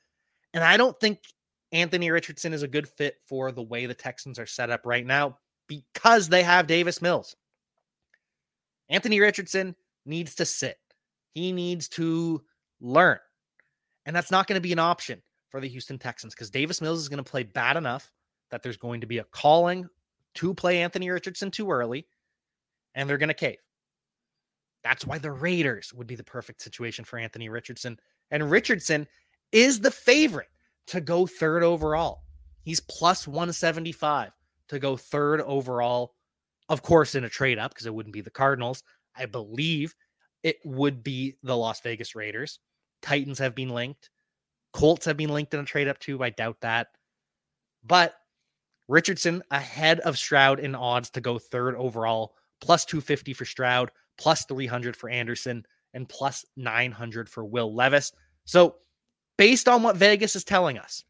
And 0.54 0.64
I 0.64 0.78
don't 0.78 1.00
think 1.00 1.20
Anthony 1.72 2.12
Richardson 2.12 2.54
is 2.54 2.64
a 2.64 2.68
good 2.68 2.88
fit 2.88 3.16
for 3.28 3.52
the 3.52 3.64
way 3.64 3.86
the 3.86 3.94
Texans 3.94 4.40
are 4.40 4.46
set 4.46 4.70
up 4.70 4.82
right 4.86 5.06
now 5.06 5.38
because 5.68 6.30
they 6.30 6.44
have 6.44 6.68
Davis 6.68 7.02
Mills. 7.02 7.36
Anthony 8.90 9.20
Richardson 9.20 9.76
needs 10.06 10.36
to 10.36 10.46
sit, 10.46 10.78
he 11.34 11.52
needs 11.52 11.90
to 11.90 12.42
learn. 12.80 13.20
And 14.06 14.16
that's 14.16 14.32
not 14.32 14.48
going 14.48 14.56
to 14.56 14.62
be 14.62 14.72
an 14.72 14.80
option 14.80 15.22
for 15.50 15.60
the 15.60 15.68
Houston 15.68 15.98
Texans 15.98 16.34
because 16.34 16.50
Davis 16.50 16.82
Mills 16.82 17.00
is 17.00 17.10
going 17.10 17.24
to 17.24 17.30
play 17.30 17.44
bad 17.44 17.76
enough 17.76 18.10
that 18.52 18.64
there's 18.64 18.78
going 18.78 19.02
to 19.02 19.08
be 19.08 19.18
a 19.18 19.26
calling 19.26 19.90
to 20.36 20.54
play 20.54 20.82
Anthony 20.82 21.10
Richardson 21.10 21.52
too 21.52 21.70
early, 21.70 22.08
and 22.96 23.10
they're 23.10 23.18
going 23.18 23.28
to 23.28 23.34
cave. 23.34 23.58
That's 24.88 25.06
why 25.06 25.18
the 25.18 25.32
Raiders 25.32 25.94
would 25.94 26.08
be 26.08 26.16
the 26.16 26.24
perfect 26.24 26.62
situation 26.62 27.04
for 27.04 27.20
Anthony 27.20 27.50
Richardson. 27.50 28.00
And 28.32 28.50
Richardson 28.50 29.06
is 29.52 29.82
the 29.82 29.92
favorite 29.92 30.48
to 30.88 31.02
go 31.02 31.28
third 31.28 31.62
overall. 31.62 32.24
He's 32.64 32.80
plus 32.80 33.28
175 33.28 34.32
to 34.70 34.80
go 34.80 34.96
third 34.96 35.42
overall. 35.42 36.14
Of 36.70 36.84
course, 36.84 37.16
in 37.16 37.26
a 37.26 37.30
trade 37.30 37.60
up, 37.60 37.72
because 37.74 37.86
it 37.86 37.94
wouldn't 37.94 38.14
be 38.14 38.22
the 38.22 38.30
Cardinals. 38.30 38.82
I 39.14 39.26
believe 39.26 39.94
it 40.42 40.56
would 40.64 41.04
be 41.04 41.36
the 41.44 41.58
Las 41.58 41.82
Vegas 41.82 42.16
Raiders. 42.16 42.60
Titans 43.02 43.40
have 43.40 43.56
been 43.56 43.70
linked. 43.70 44.10
Colts 44.72 45.06
have 45.06 45.18
been 45.18 45.32
linked 45.32 45.54
in 45.54 45.60
a 45.60 45.66
trade 45.66 45.90
up 45.90 46.00
too. 46.00 46.24
I 46.24 46.30
doubt 46.30 46.62
that. 46.62 46.88
But 47.84 48.16
Richardson 48.88 49.44
ahead 49.52 50.00
of 50.00 50.18
Stroud 50.18 50.62
in 50.62 50.76
odds 50.76 51.10
to 51.10 51.20
go 51.20 51.40
third 51.40 51.76
overall, 51.76 52.36
plus 52.62 52.86
250 52.86 53.34
for 53.34 53.44
Stroud, 53.44 53.92
plus 54.18 54.46
300 54.46 54.96
for 54.96 55.10
Anderson, 55.10 55.66
and 55.94 56.08
plus 56.08 56.46
900 56.56 57.30
for 57.30 57.46
Will 57.46 57.74
Levis. 57.74 58.12
So, 58.46 58.76
based 59.38 59.68
on 59.68 59.84
what 59.84 59.98
Vegas 59.98 60.36
is 60.36 60.44
telling 60.44 60.78
us, 60.78 61.04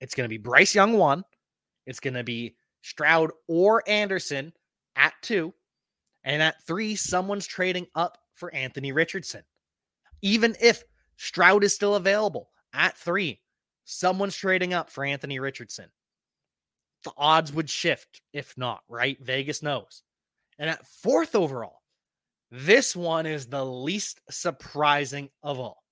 it's 0.00 0.14
going 0.14 0.24
to 0.24 0.28
be 0.28 0.38
Bryce 0.38 0.74
Young 0.74 0.94
one, 0.94 1.24
it's 1.86 2.00
going 2.00 2.14
to 2.14 2.24
be 2.24 2.56
Stroud 2.82 3.30
or 3.48 3.82
Anderson 3.86 4.52
at 4.96 5.12
two, 5.22 5.52
and 6.24 6.42
at 6.42 6.62
three, 6.66 6.96
someone's 6.96 7.46
trading 7.46 7.86
up 7.94 8.18
for 8.34 8.54
Anthony 8.54 8.92
Richardson. 8.92 9.42
Even 10.22 10.56
if 10.60 10.82
Stroud 11.16 11.64
is 11.64 11.74
still 11.74 11.94
available, 11.94 12.50
at 12.72 12.96
three, 12.96 13.40
someone's 13.84 14.36
trading 14.36 14.72
up 14.74 14.90
for 14.90 15.04
Anthony 15.04 15.38
Richardson. 15.38 15.90
The 17.04 17.12
odds 17.16 17.52
would 17.52 17.70
shift 17.70 18.20
if 18.32 18.56
not, 18.56 18.82
right? 18.88 19.18
Vegas 19.20 19.62
knows. 19.62 20.02
And 20.58 20.68
at 20.68 20.86
fourth 20.86 21.34
overall, 21.34 21.79
this 22.50 22.96
one 22.96 23.26
is 23.26 23.46
the 23.46 23.64
least 23.64 24.20
surprising 24.30 25.30
of 25.42 25.58
all. 25.58 25.84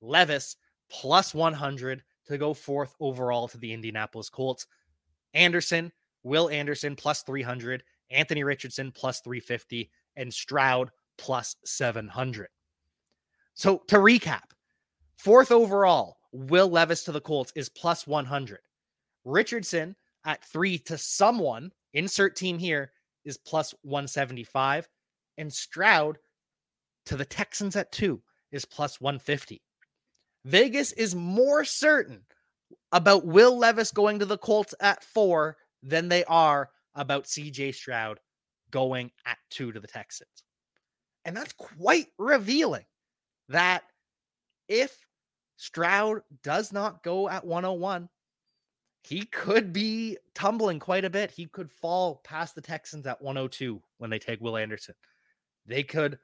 Levis 0.00 0.56
plus 0.90 1.34
100 1.34 2.02
to 2.26 2.38
go 2.38 2.54
fourth 2.54 2.94
overall 3.00 3.48
to 3.48 3.58
the 3.58 3.72
Indianapolis 3.72 4.28
Colts. 4.28 4.66
Anderson, 5.34 5.92
Will 6.22 6.50
Anderson 6.50 6.94
plus 6.96 7.22
300, 7.22 7.82
Anthony 8.10 8.44
Richardson 8.44 8.92
plus 8.92 9.20
350, 9.20 9.90
and 10.16 10.32
Stroud 10.32 10.90
plus 11.18 11.56
700. 11.64 12.48
So 13.54 13.82
to 13.88 13.96
recap, 13.96 14.52
Fourth 15.22 15.52
overall, 15.52 16.16
Will 16.32 16.68
Levis 16.68 17.04
to 17.04 17.12
the 17.12 17.20
Colts 17.20 17.52
is 17.54 17.68
plus 17.68 18.08
100. 18.08 18.58
Richardson 19.24 19.94
at 20.24 20.44
three 20.44 20.78
to 20.78 20.98
someone, 20.98 21.70
insert 21.94 22.34
team 22.34 22.58
here, 22.58 22.90
is 23.24 23.38
plus 23.38 23.72
175. 23.82 24.88
And 25.38 25.52
Stroud 25.52 26.18
to 27.06 27.16
the 27.16 27.24
Texans 27.24 27.76
at 27.76 27.92
two 27.92 28.22
is 28.50 28.64
plus 28.64 29.00
150. 29.00 29.62
Vegas 30.44 30.92
is 30.92 31.14
more 31.14 31.64
certain 31.64 32.22
about 32.90 33.26
Will 33.26 33.56
Levis 33.56 33.90
going 33.90 34.18
to 34.18 34.26
the 34.26 34.38
Colts 34.38 34.74
at 34.80 35.02
four 35.04 35.56
than 35.82 36.08
they 36.08 36.24
are 36.24 36.70
about 36.94 37.24
CJ 37.24 37.74
Stroud 37.74 38.20
going 38.70 39.10
at 39.26 39.38
two 39.50 39.72
to 39.72 39.80
the 39.80 39.86
Texans. 39.86 40.44
And 41.24 41.36
that's 41.36 41.52
quite 41.52 42.08
revealing 42.18 42.84
that 43.48 43.84
if 44.68 45.06
Stroud 45.56 46.22
does 46.42 46.72
not 46.72 47.02
go 47.02 47.28
at 47.28 47.46
101, 47.46 48.08
he 49.04 49.24
could 49.26 49.72
be 49.72 50.16
tumbling 50.34 50.78
quite 50.78 51.04
a 51.04 51.10
bit. 51.10 51.30
He 51.30 51.46
could 51.46 51.70
fall 51.70 52.20
past 52.24 52.54
the 52.54 52.60
Texans 52.60 53.06
at 53.06 53.22
102 53.22 53.80
when 53.98 54.10
they 54.10 54.18
take 54.18 54.40
Will 54.40 54.56
Anderson. 54.56 54.94
They 55.66 55.82
could 55.82 56.18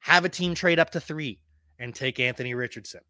have 0.00 0.24
a 0.24 0.28
team 0.28 0.54
trade 0.54 0.78
up 0.78 0.90
to 0.90 1.00
three 1.00 1.40
and 1.78 1.94
take 1.94 2.18
Anthony 2.18 2.54
Richardson. 2.54 3.00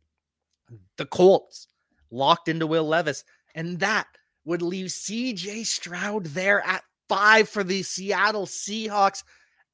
The 0.97 1.07
Colts 1.07 1.69
locked 2.11 2.49
into 2.49 2.67
Will 2.67 2.87
Levis, 2.87 3.25
and 3.55 3.81
that 3.81 4.07
would 4.45 4.63
leave 4.63 4.87
CJ 4.87 5.67
Stroud 5.67 6.27
there 6.27 6.61
at 6.67 6.83
five 7.09 7.49
for 7.49 7.65
the 7.65 7.83
Seattle 7.83 8.47
Seahawks. 8.47 9.25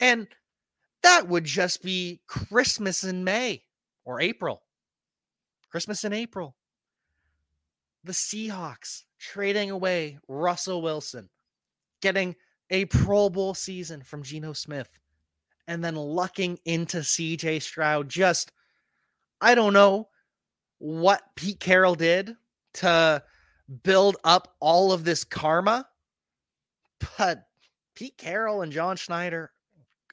And 0.01 0.29
that 1.03 1.29
would 1.29 1.45
just 1.45 1.83
be 1.83 2.21
Christmas 2.27 3.05
in 3.05 3.25
May 3.25 3.63
or 4.05 4.21
April. 4.21 4.63
Christmas 5.71 6.05
in 6.05 6.13
April. 6.13 6.57
The 8.05 8.13
Seahawks 8.13 9.05
trading 9.19 9.71
away 9.71 10.19
Russell 10.29 10.83
Wilson, 10.83 11.29
getting 12.01 12.37
a 12.71 12.85
Pro 12.87 13.29
Bowl 13.29 13.55
season 13.55 14.03
from 14.03 14.23
Geno 14.23 14.53
Smith, 14.53 14.89
and 15.69 15.85
then 15.85 15.95
lucking 15.95 16.59
into 16.65 16.99
CJ 16.99 17.63
Stroud. 17.63 18.09
Just, 18.09 18.51
I 19.41 19.55
don't 19.55 19.75
know 19.75 20.09
what 20.79 21.23
Pete 21.37 21.61
Carroll 21.61 21.95
did 21.95 22.35
to 22.75 23.23
build 23.85 24.17
up 24.25 24.57
all 24.61 24.91
of 24.91 25.05
this 25.05 25.23
karma, 25.23 25.87
but 27.19 27.45
Pete 27.95 28.17
Carroll 28.17 28.63
and 28.63 28.73
John 28.73 28.97
Schneider 28.97 29.53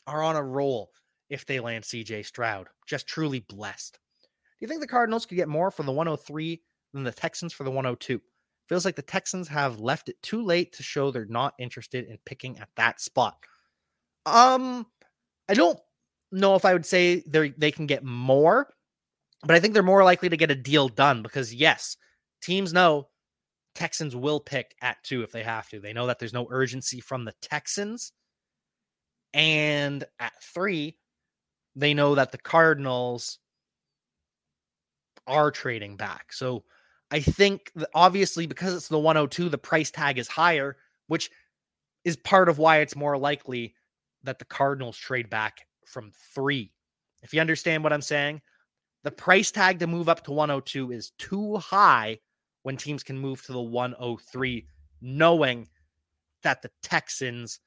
are 0.05 0.21
on 0.21 0.35
a 0.35 0.43
roll 0.43 0.91
if 1.29 1.45
they 1.45 1.59
land 1.59 1.85
CJ 1.85 2.25
Stroud. 2.25 2.67
Just 2.85 3.07
truly 3.07 3.39
blessed. 3.39 3.97
Do 4.21 4.27
you 4.59 4.67
think 4.67 4.81
the 4.81 4.87
Cardinals 4.87 5.25
could 5.25 5.35
get 5.35 5.47
more 5.47 5.71
for 5.71 5.83
the 5.83 5.91
103 5.91 6.61
than 6.93 7.03
the 7.03 7.11
Texans 7.11 7.53
for 7.53 7.63
the 7.63 7.71
102? 7.71 8.21
Feels 8.67 8.83
like 8.83 8.95
the 8.95 9.01
Texans 9.01 9.47
have 9.47 9.79
left 9.79 10.09
it 10.09 10.21
too 10.21 10.43
late 10.43 10.73
to 10.73 10.83
show 10.83 11.11
they're 11.11 11.25
not 11.25 11.53
interested 11.59 12.07
in 12.07 12.17
picking 12.25 12.57
at 12.57 12.69
that 12.75 12.99
spot. 12.99 13.37
Um, 14.25 14.87
I 15.47 15.53
don't 15.53 15.79
know 16.31 16.55
if 16.55 16.65
I 16.65 16.73
would 16.73 16.86
say 16.86 17.23
they 17.27 17.49
they 17.49 17.71
can 17.71 17.86
get 17.86 18.03
more, 18.03 18.67
but 19.43 19.55
I 19.55 19.60
think 19.60 19.73
they're 19.73 19.84
more 19.84 20.03
likely 20.03 20.29
to 20.29 20.38
get 20.38 20.51
a 20.51 20.55
deal 20.55 20.89
done 20.89 21.21
because 21.21 21.53
yes, 21.53 21.97
teams 22.41 22.73
know 22.73 23.10
Texans 23.75 24.15
will 24.15 24.39
pick 24.39 24.75
at 24.81 25.03
two 25.03 25.21
if 25.23 25.31
they 25.31 25.43
have 25.43 25.69
to. 25.69 25.79
They 25.79 25.93
know 25.93 26.08
that 26.08 26.19
there's 26.19 26.34
no 26.34 26.47
urgency 26.49 27.01
from 27.01 27.25
the 27.25 27.34
Texans. 27.41 28.12
And 29.34 30.05
at 30.17 30.31
three, 30.41 30.97
they 31.75 31.93
know 31.93 32.15
that 32.15 32.31
the 32.31 32.38
Cardinals 32.38 33.39
are 35.27 35.51
trading 35.51 35.97
back. 35.97 36.31
So 36.31 36.63
I 37.12 37.19
think 37.19 37.71
obviously 37.93 38.47
because 38.47 38.73
it's 38.73 38.88
the 38.88 38.97
102, 38.97 39.49
the 39.49 39.58
price 39.58 39.91
tag 39.91 40.17
is 40.17 40.29
higher, 40.29 40.77
which 41.08 41.29
is 42.05 42.15
part 42.15 42.47
of 42.47 42.60
why 42.60 42.77
it's 42.79 42.95
more 42.95 43.17
likely 43.17 43.75
that 44.25 44.39
the 44.39 44.45
Cardinals 44.45 44.97
trade 44.97 45.29
back 45.29 45.65
from 45.85 46.11
three. 46.33 46.71
If 47.23 47.33
you 47.33 47.41
understand 47.41 47.83
what 47.83 47.93
I'm 47.93 48.01
saying, 48.01 48.41
the 49.03 49.11
price 49.11 49.51
tag 49.51 49.79
to 49.79 49.88
move 49.88 50.09
up 50.09 50.23
to 50.25 50.31
102 50.31 50.91
is 50.91 51.11
too 51.17 51.57
high 51.57 52.19
when 52.63 52.77
teams 52.77 53.03
can 53.03 53.17
move 53.17 53.43
to 53.45 53.53
the 53.53 53.61
103, 53.61 54.67
knowing 55.01 55.67
that 56.43 56.61
the 56.61 56.71
Texans 56.81 57.59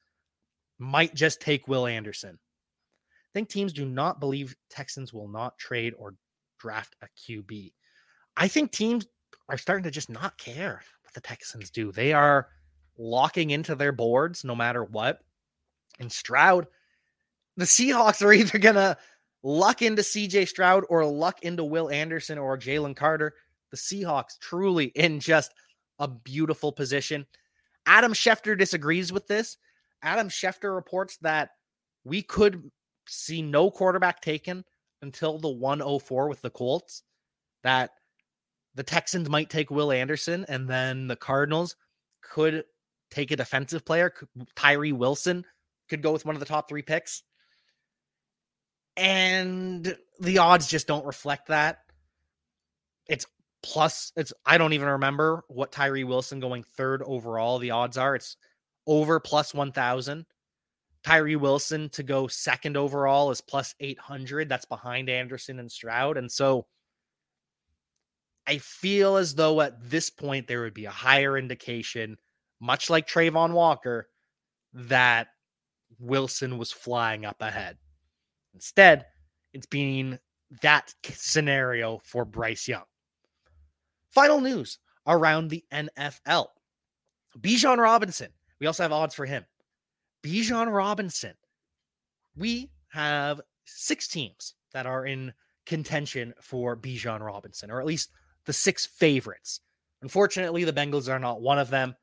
might 0.77 1.15
just 1.15 1.41
take 1.41 1.67
Will 1.67 1.87
Anderson. 1.87 2.37
I 2.37 3.31
think 3.33 3.49
teams 3.49 3.73
do 3.73 3.85
not 3.85 4.19
believe 4.19 4.55
Texans 4.69 5.13
will 5.13 5.27
not 5.27 5.57
trade 5.57 5.93
or 5.97 6.15
draft 6.59 6.95
a 7.01 7.07
QB. 7.17 7.73
I 8.35 8.47
think 8.47 8.71
teams 8.71 9.05
are 9.47 9.57
starting 9.57 9.83
to 9.83 9.91
just 9.91 10.09
not 10.09 10.37
care 10.37 10.81
what 11.03 11.13
the 11.13 11.21
Texans 11.21 11.69
do. 11.69 11.91
They 11.91 12.13
are 12.13 12.47
locking 12.97 13.51
into 13.51 13.75
their 13.75 13.91
boards 13.91 14.43
no 14.43 14.55
matter 14.55 14.83
what. 14.83 15.19
And 15.99 16.11
Stroud, 16.11 16.67
the 17.57 17.65
Seahawks 17.65 18.23
are 18.25 18.33
either 18.33 18.57
going 18.57 18.75
to 18.75 18.97
luck 19.43 19.81
into 19.81 20.01
CJ 20.01 20.47
Stroud 20.47 20.83
or 20.89 21.05
luck 21.05 21.43
into 21.43 21.63
Will 21.63 21.89
Anderson 21.89 22.37
or 22.37 22.57
Jalen 22.57 22.95
Carter. 22.95 23.33
The 23.71 23.77
Seahawks 23.77 24.39
truly 24.39 24.85
in 24.95 25.19
just 25.19 25.53
a 25.99 26.07
beautiful 26.07 26.71
position. 26.71 27.25
Adam 27.85 28.13
Schefter 28.13 28.57
disagrees 28.57 29.11
with 29.11 29.27
this. 29.27 29.57
Adam 30.01 30.29
Schefter 30.29 30.73
reports 30.73 31.17
that 31.21 31.51
we 32.03 32.21
could 32.21 32.71
see 33.07 33.41
no 33.41 33.69
quarterback 33.69 34.21
taken 34.21 34.63
until 35.01 35.39
the 35.39 35.49
104 35.49 36.27
with 36.27 36.41
the 36.41 36.49
Colts. 36.49 37.03
That 37.63 37.91
the 38.75 38.83
Texans 38.83 39.29
might 39.29 39.49
take 39.49 39.69
Will 39.69 39.91
Anderson, 39.91 40.45
and 40.47 40.67
then 40.67 41.07
the 41.07 41.15
Cardinals 41.15 41.75
could 42.21 42.63
take 43.11 43.31
a 43.31 43.35
defensive 43.35 43.83
player. 43.83 44.13
Tyree 44.55 44.93
Wilson 44.93 45.45
could 45.89 46.01
go 46.01 46.11
with 46.11 46.25
one 46.25 46.35
of 46.35 46.39
the 46.39 46.45
top 46.45 46.69
three 46.69 46.81
picks. 46.81 47.23
And 48.97 49.95
the 50.19 50.39
odds 50.39 50.67
just 50.67 50.87
don't 50.87 51.05
reflect 51.05 51.47
that. 51.47 51.79
It's 53.07 53.25
plus, 53.63 54.11
it's, 54.15 54.33
I 54.45 54.57
don't 54.57 54.73
even 54.73 54.89
remember 54.89 55.43
what 55.47 55.71
Tyree 55.71 56.03
Wilson 56.03 56.39
going 56.39 56.63
third 56.63 57.01
overall, 57.03 57.59
the 57.59 57.71
odds 57.71 57.97
are. 57.97 58.15
It's 58.15 58.35
over 58.85 59.19
plus 59.19 59.53
1,000. 59.53 60.25
Tyree 61.03 61.35
Wilson 61.37 61.89
to 61.89 62.03
go 62.03 62.27
second 62.27 62.75
overall 62.75 63.31
is 63.31 63.41
plus 63.41 63.73
800. 63.79 64.49
That's 64.49 64.65
behind 64.65 65.09
Anderson 65.09 65.59
and 65.59 65.71
Stroud. 65.71 66.17
And 66.17 66.31
so 66.31 66.65
I 68.45 68.57
feel 68.57 69.17
as 69.17 69.35
though 69.35 69.61
at 69.61 69.89
this 69.89 70.09
point 70.09 70.47
there 70.47 70.61
would 70.61 70.73
be 70.73 70.85
a 70.85 70.91
higher 70.91 71.37
indication, 71.37 72.17
much 72.59 72.89
like 72.89 73.07
Travon 73.07 73.51
Walker, 73.53 74.09
that 74.73 75.27
Wilson 75.97 76.57
was 76.57 76.71
flying 76.71 77.25
up 77.25 77.41
ahead. 77.41 77.77
Instead, 78.53 79.05
it's 79.53 79.65
being 79.65 80.19
that 80.61 80.93
scenario 81.03 81.99
for 82.03 82.25
Bryce 82.25 82.67
Young. 82.67 82.83
Final 84.11 84.41
news 84.41 84.79
around 85.07 85.49
the 85.49 85.63
NFL. 85.71 86.47
Bijan 87.39 87.77
Robinson. 87.77 88.29
We 88.59 88.67
also 88.67 88.83
have 88.83 88.91
odds 88.91 89.15
for 89.15 89.25
him. 89.25 89.45
Bijan 90.23 90.73
Robinson. 90.73 91.33
We 92.35 92.71
have 92.89 93.41
six 93.65 94.07
teams 94.07 94.55
that 94.73 94.85
are 94.85 95.05
in 95.05 95.33
contention 95.65 96.33
for 96.41 96.75
Bijan 96.75 97.21
Robinson, 97.21 97.69
or 97.69 97.79
at 97.79 97.85
least 97.85 98.09
the 98.45 98.53
six 98.53 98.85
favorites. 98.85 99.61
Unfortunately, 100.01 100.63
the 100.63 100.73
Bengals 100.73 101.09
are 101.09 101.19
not 101.19 101.41
one 101.41 101.59
of 101.59 101.69
them. 101.69 101.95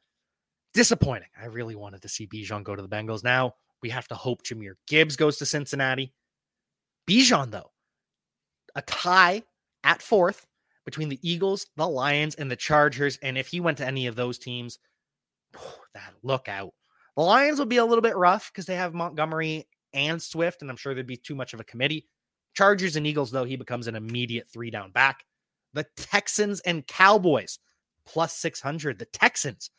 Disappointing. 0.74 1.28
I 1.40 1.46
really 1.46 1.74
wanted 1.74 2.02
to 2.02 2.08
see 2.08 2.26
Bijan 2.26 2.62
go 2.62 2.76
to 2.76 2.82
the 2.82 2.88
Bengals. 2.88 3.24
Now 3.24 3.54
we 3.82 3.90
have 3.90 4.08
to 4.08 4.14
hope 4.14 4.42
Jahmyr 4.42 4.74
Gibbs 4.86 5.16
goes 5.16 5.38
to 5.38 5.46
Cincinnati. 5.46 6.12
Bijan, 7.08 7.50
though, 7.50 7.70
a 8.74 8.82
tie 8.82 9.42
at 9.84 10.02
fourth 10.02 10.46
between 10.84 11.08
the 11.08 11.20
Eagles, 11.22 11.66
the 11.76 11.86
Lions, 11.86 12.34
and 12.34 12.50
the 12.50 12.56
Chargers. 12.56 13.18
And 13.22 13.38
if 13.38 13.48
he 13.48 13.60
went 13.60 13.78
to 13.78 13.86
any 13.86 14.06
of 14.06 14.16
those 14.16 14.38
teams, 14.38 14.78
that 15.94 16.14
look 16.22 16.48
out. 16.48 16.72
The 17.16 17.22
Lions 17.22 17.58
will 17.58 17.66
be 17.66 17.78
a 17.78 17.84
little 17.84 18.02
bit 18.02 18.16
rough 18.16 18.50
because 18.52 18.66
they 18.66 18.76
have 18.76 18.94
Montgomery 18.94 19.68
and 19.92 20.20
Swift, 20.20 20.62
and 20.62 20.70
I'm 20.70 20.76
sure 20.76 20.94
there'd 20.94 21.06
be 21.06 21.16
too 21.16 21.34
much 21.34 21.54
of 21.54 21.60
a 21.60 21.64
committee. 21.64 22.06
Chargers 22.54 22.96
and 22.96 23.06
Eagles, 23.06 23.30
though, 23.30 23.44
he 23.44 23.56
becomes 23.56 23.86
an 23.86 23.96
immediate 23.96 24.48
three 24.50 24.70
down 24.70 24.90
back. 24.90 25.24
The 25.72 25.86
Texans 25.96 26.60
and 26.60 26.86
Cowboys 26.86 27.58
plus 28.06 28.34
600. 28.34 28.98
The 28.98 29.06
Texans 29.06 29.70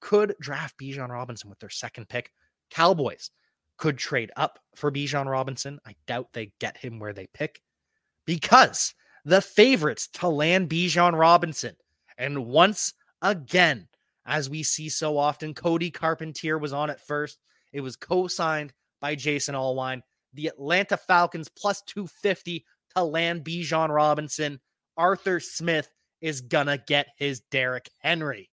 could 0.00 0.34
draft 0.40 0.78
Bijan 0.78 1.08
Robinson 1.08 1.50
with 1.50 1.58
their 1.60 1.70
second 1.70 2.08
pick. 2.08 2.30
Cowboys 2.70 3.30
could 3.76 3.98
trade 3.98 4.30
up 4.36 4.58
for 4.74 4.90
Bijan 4.90 5.26
Robinson. 5.26 5.78
I 5.86 5.94
doubt 6.06 6.28
they 6.32 6.52
get 6.60 6.76
him 6.76 6.98
where 6.98 7.12
they 7.12 7.26
pick 7.32 7.60
because 8.26 8.94
the 9.24 9.40
favorites 9.40 10.08
to 10.14 10.28
land 10.28 10.68
Bijan 10.68 11.18
Robinson. 11.18 11.76
And 12.18 12.46
once 12.46 12.94
again, 13.22 13.88
as 14.30 14.48
we 14.48 14.62
see 14.62 14.88
so 14.88 15.18
often. 15.18 15.52
Cody 15.54 15.90
Carpentier 15.90 16.56
was 16.58 16.72
on 16.72 16.88
at 16.88 17.04
first. 17.04 17.38
It 17.72 17.80
was 17.80 17.96
co 17.96 18.28
signed 18.28 18.72
by 19.00 19.14
Jason 19.14 19.54
Allwine. 19.54 20.02
The 20.34 20.46
Atlanta 20.46 20.96
Falcons 20.96 21.48
plus 21.48 21.82
250 21.82 22.64
to 22.96 23.04
land 23.04 23.44
Bijan 23.44 23.88
Robinson. 23.88 24.60
Arthur 24.96 25.40
Smith 25.40 25.90
is 26.20 26.40
going 26.40 26.66
to 26.66 26.82
get 26.86 27.08
his 27.16 27.40
Derrick 27.50 27.90
Henry. 27.98 28.50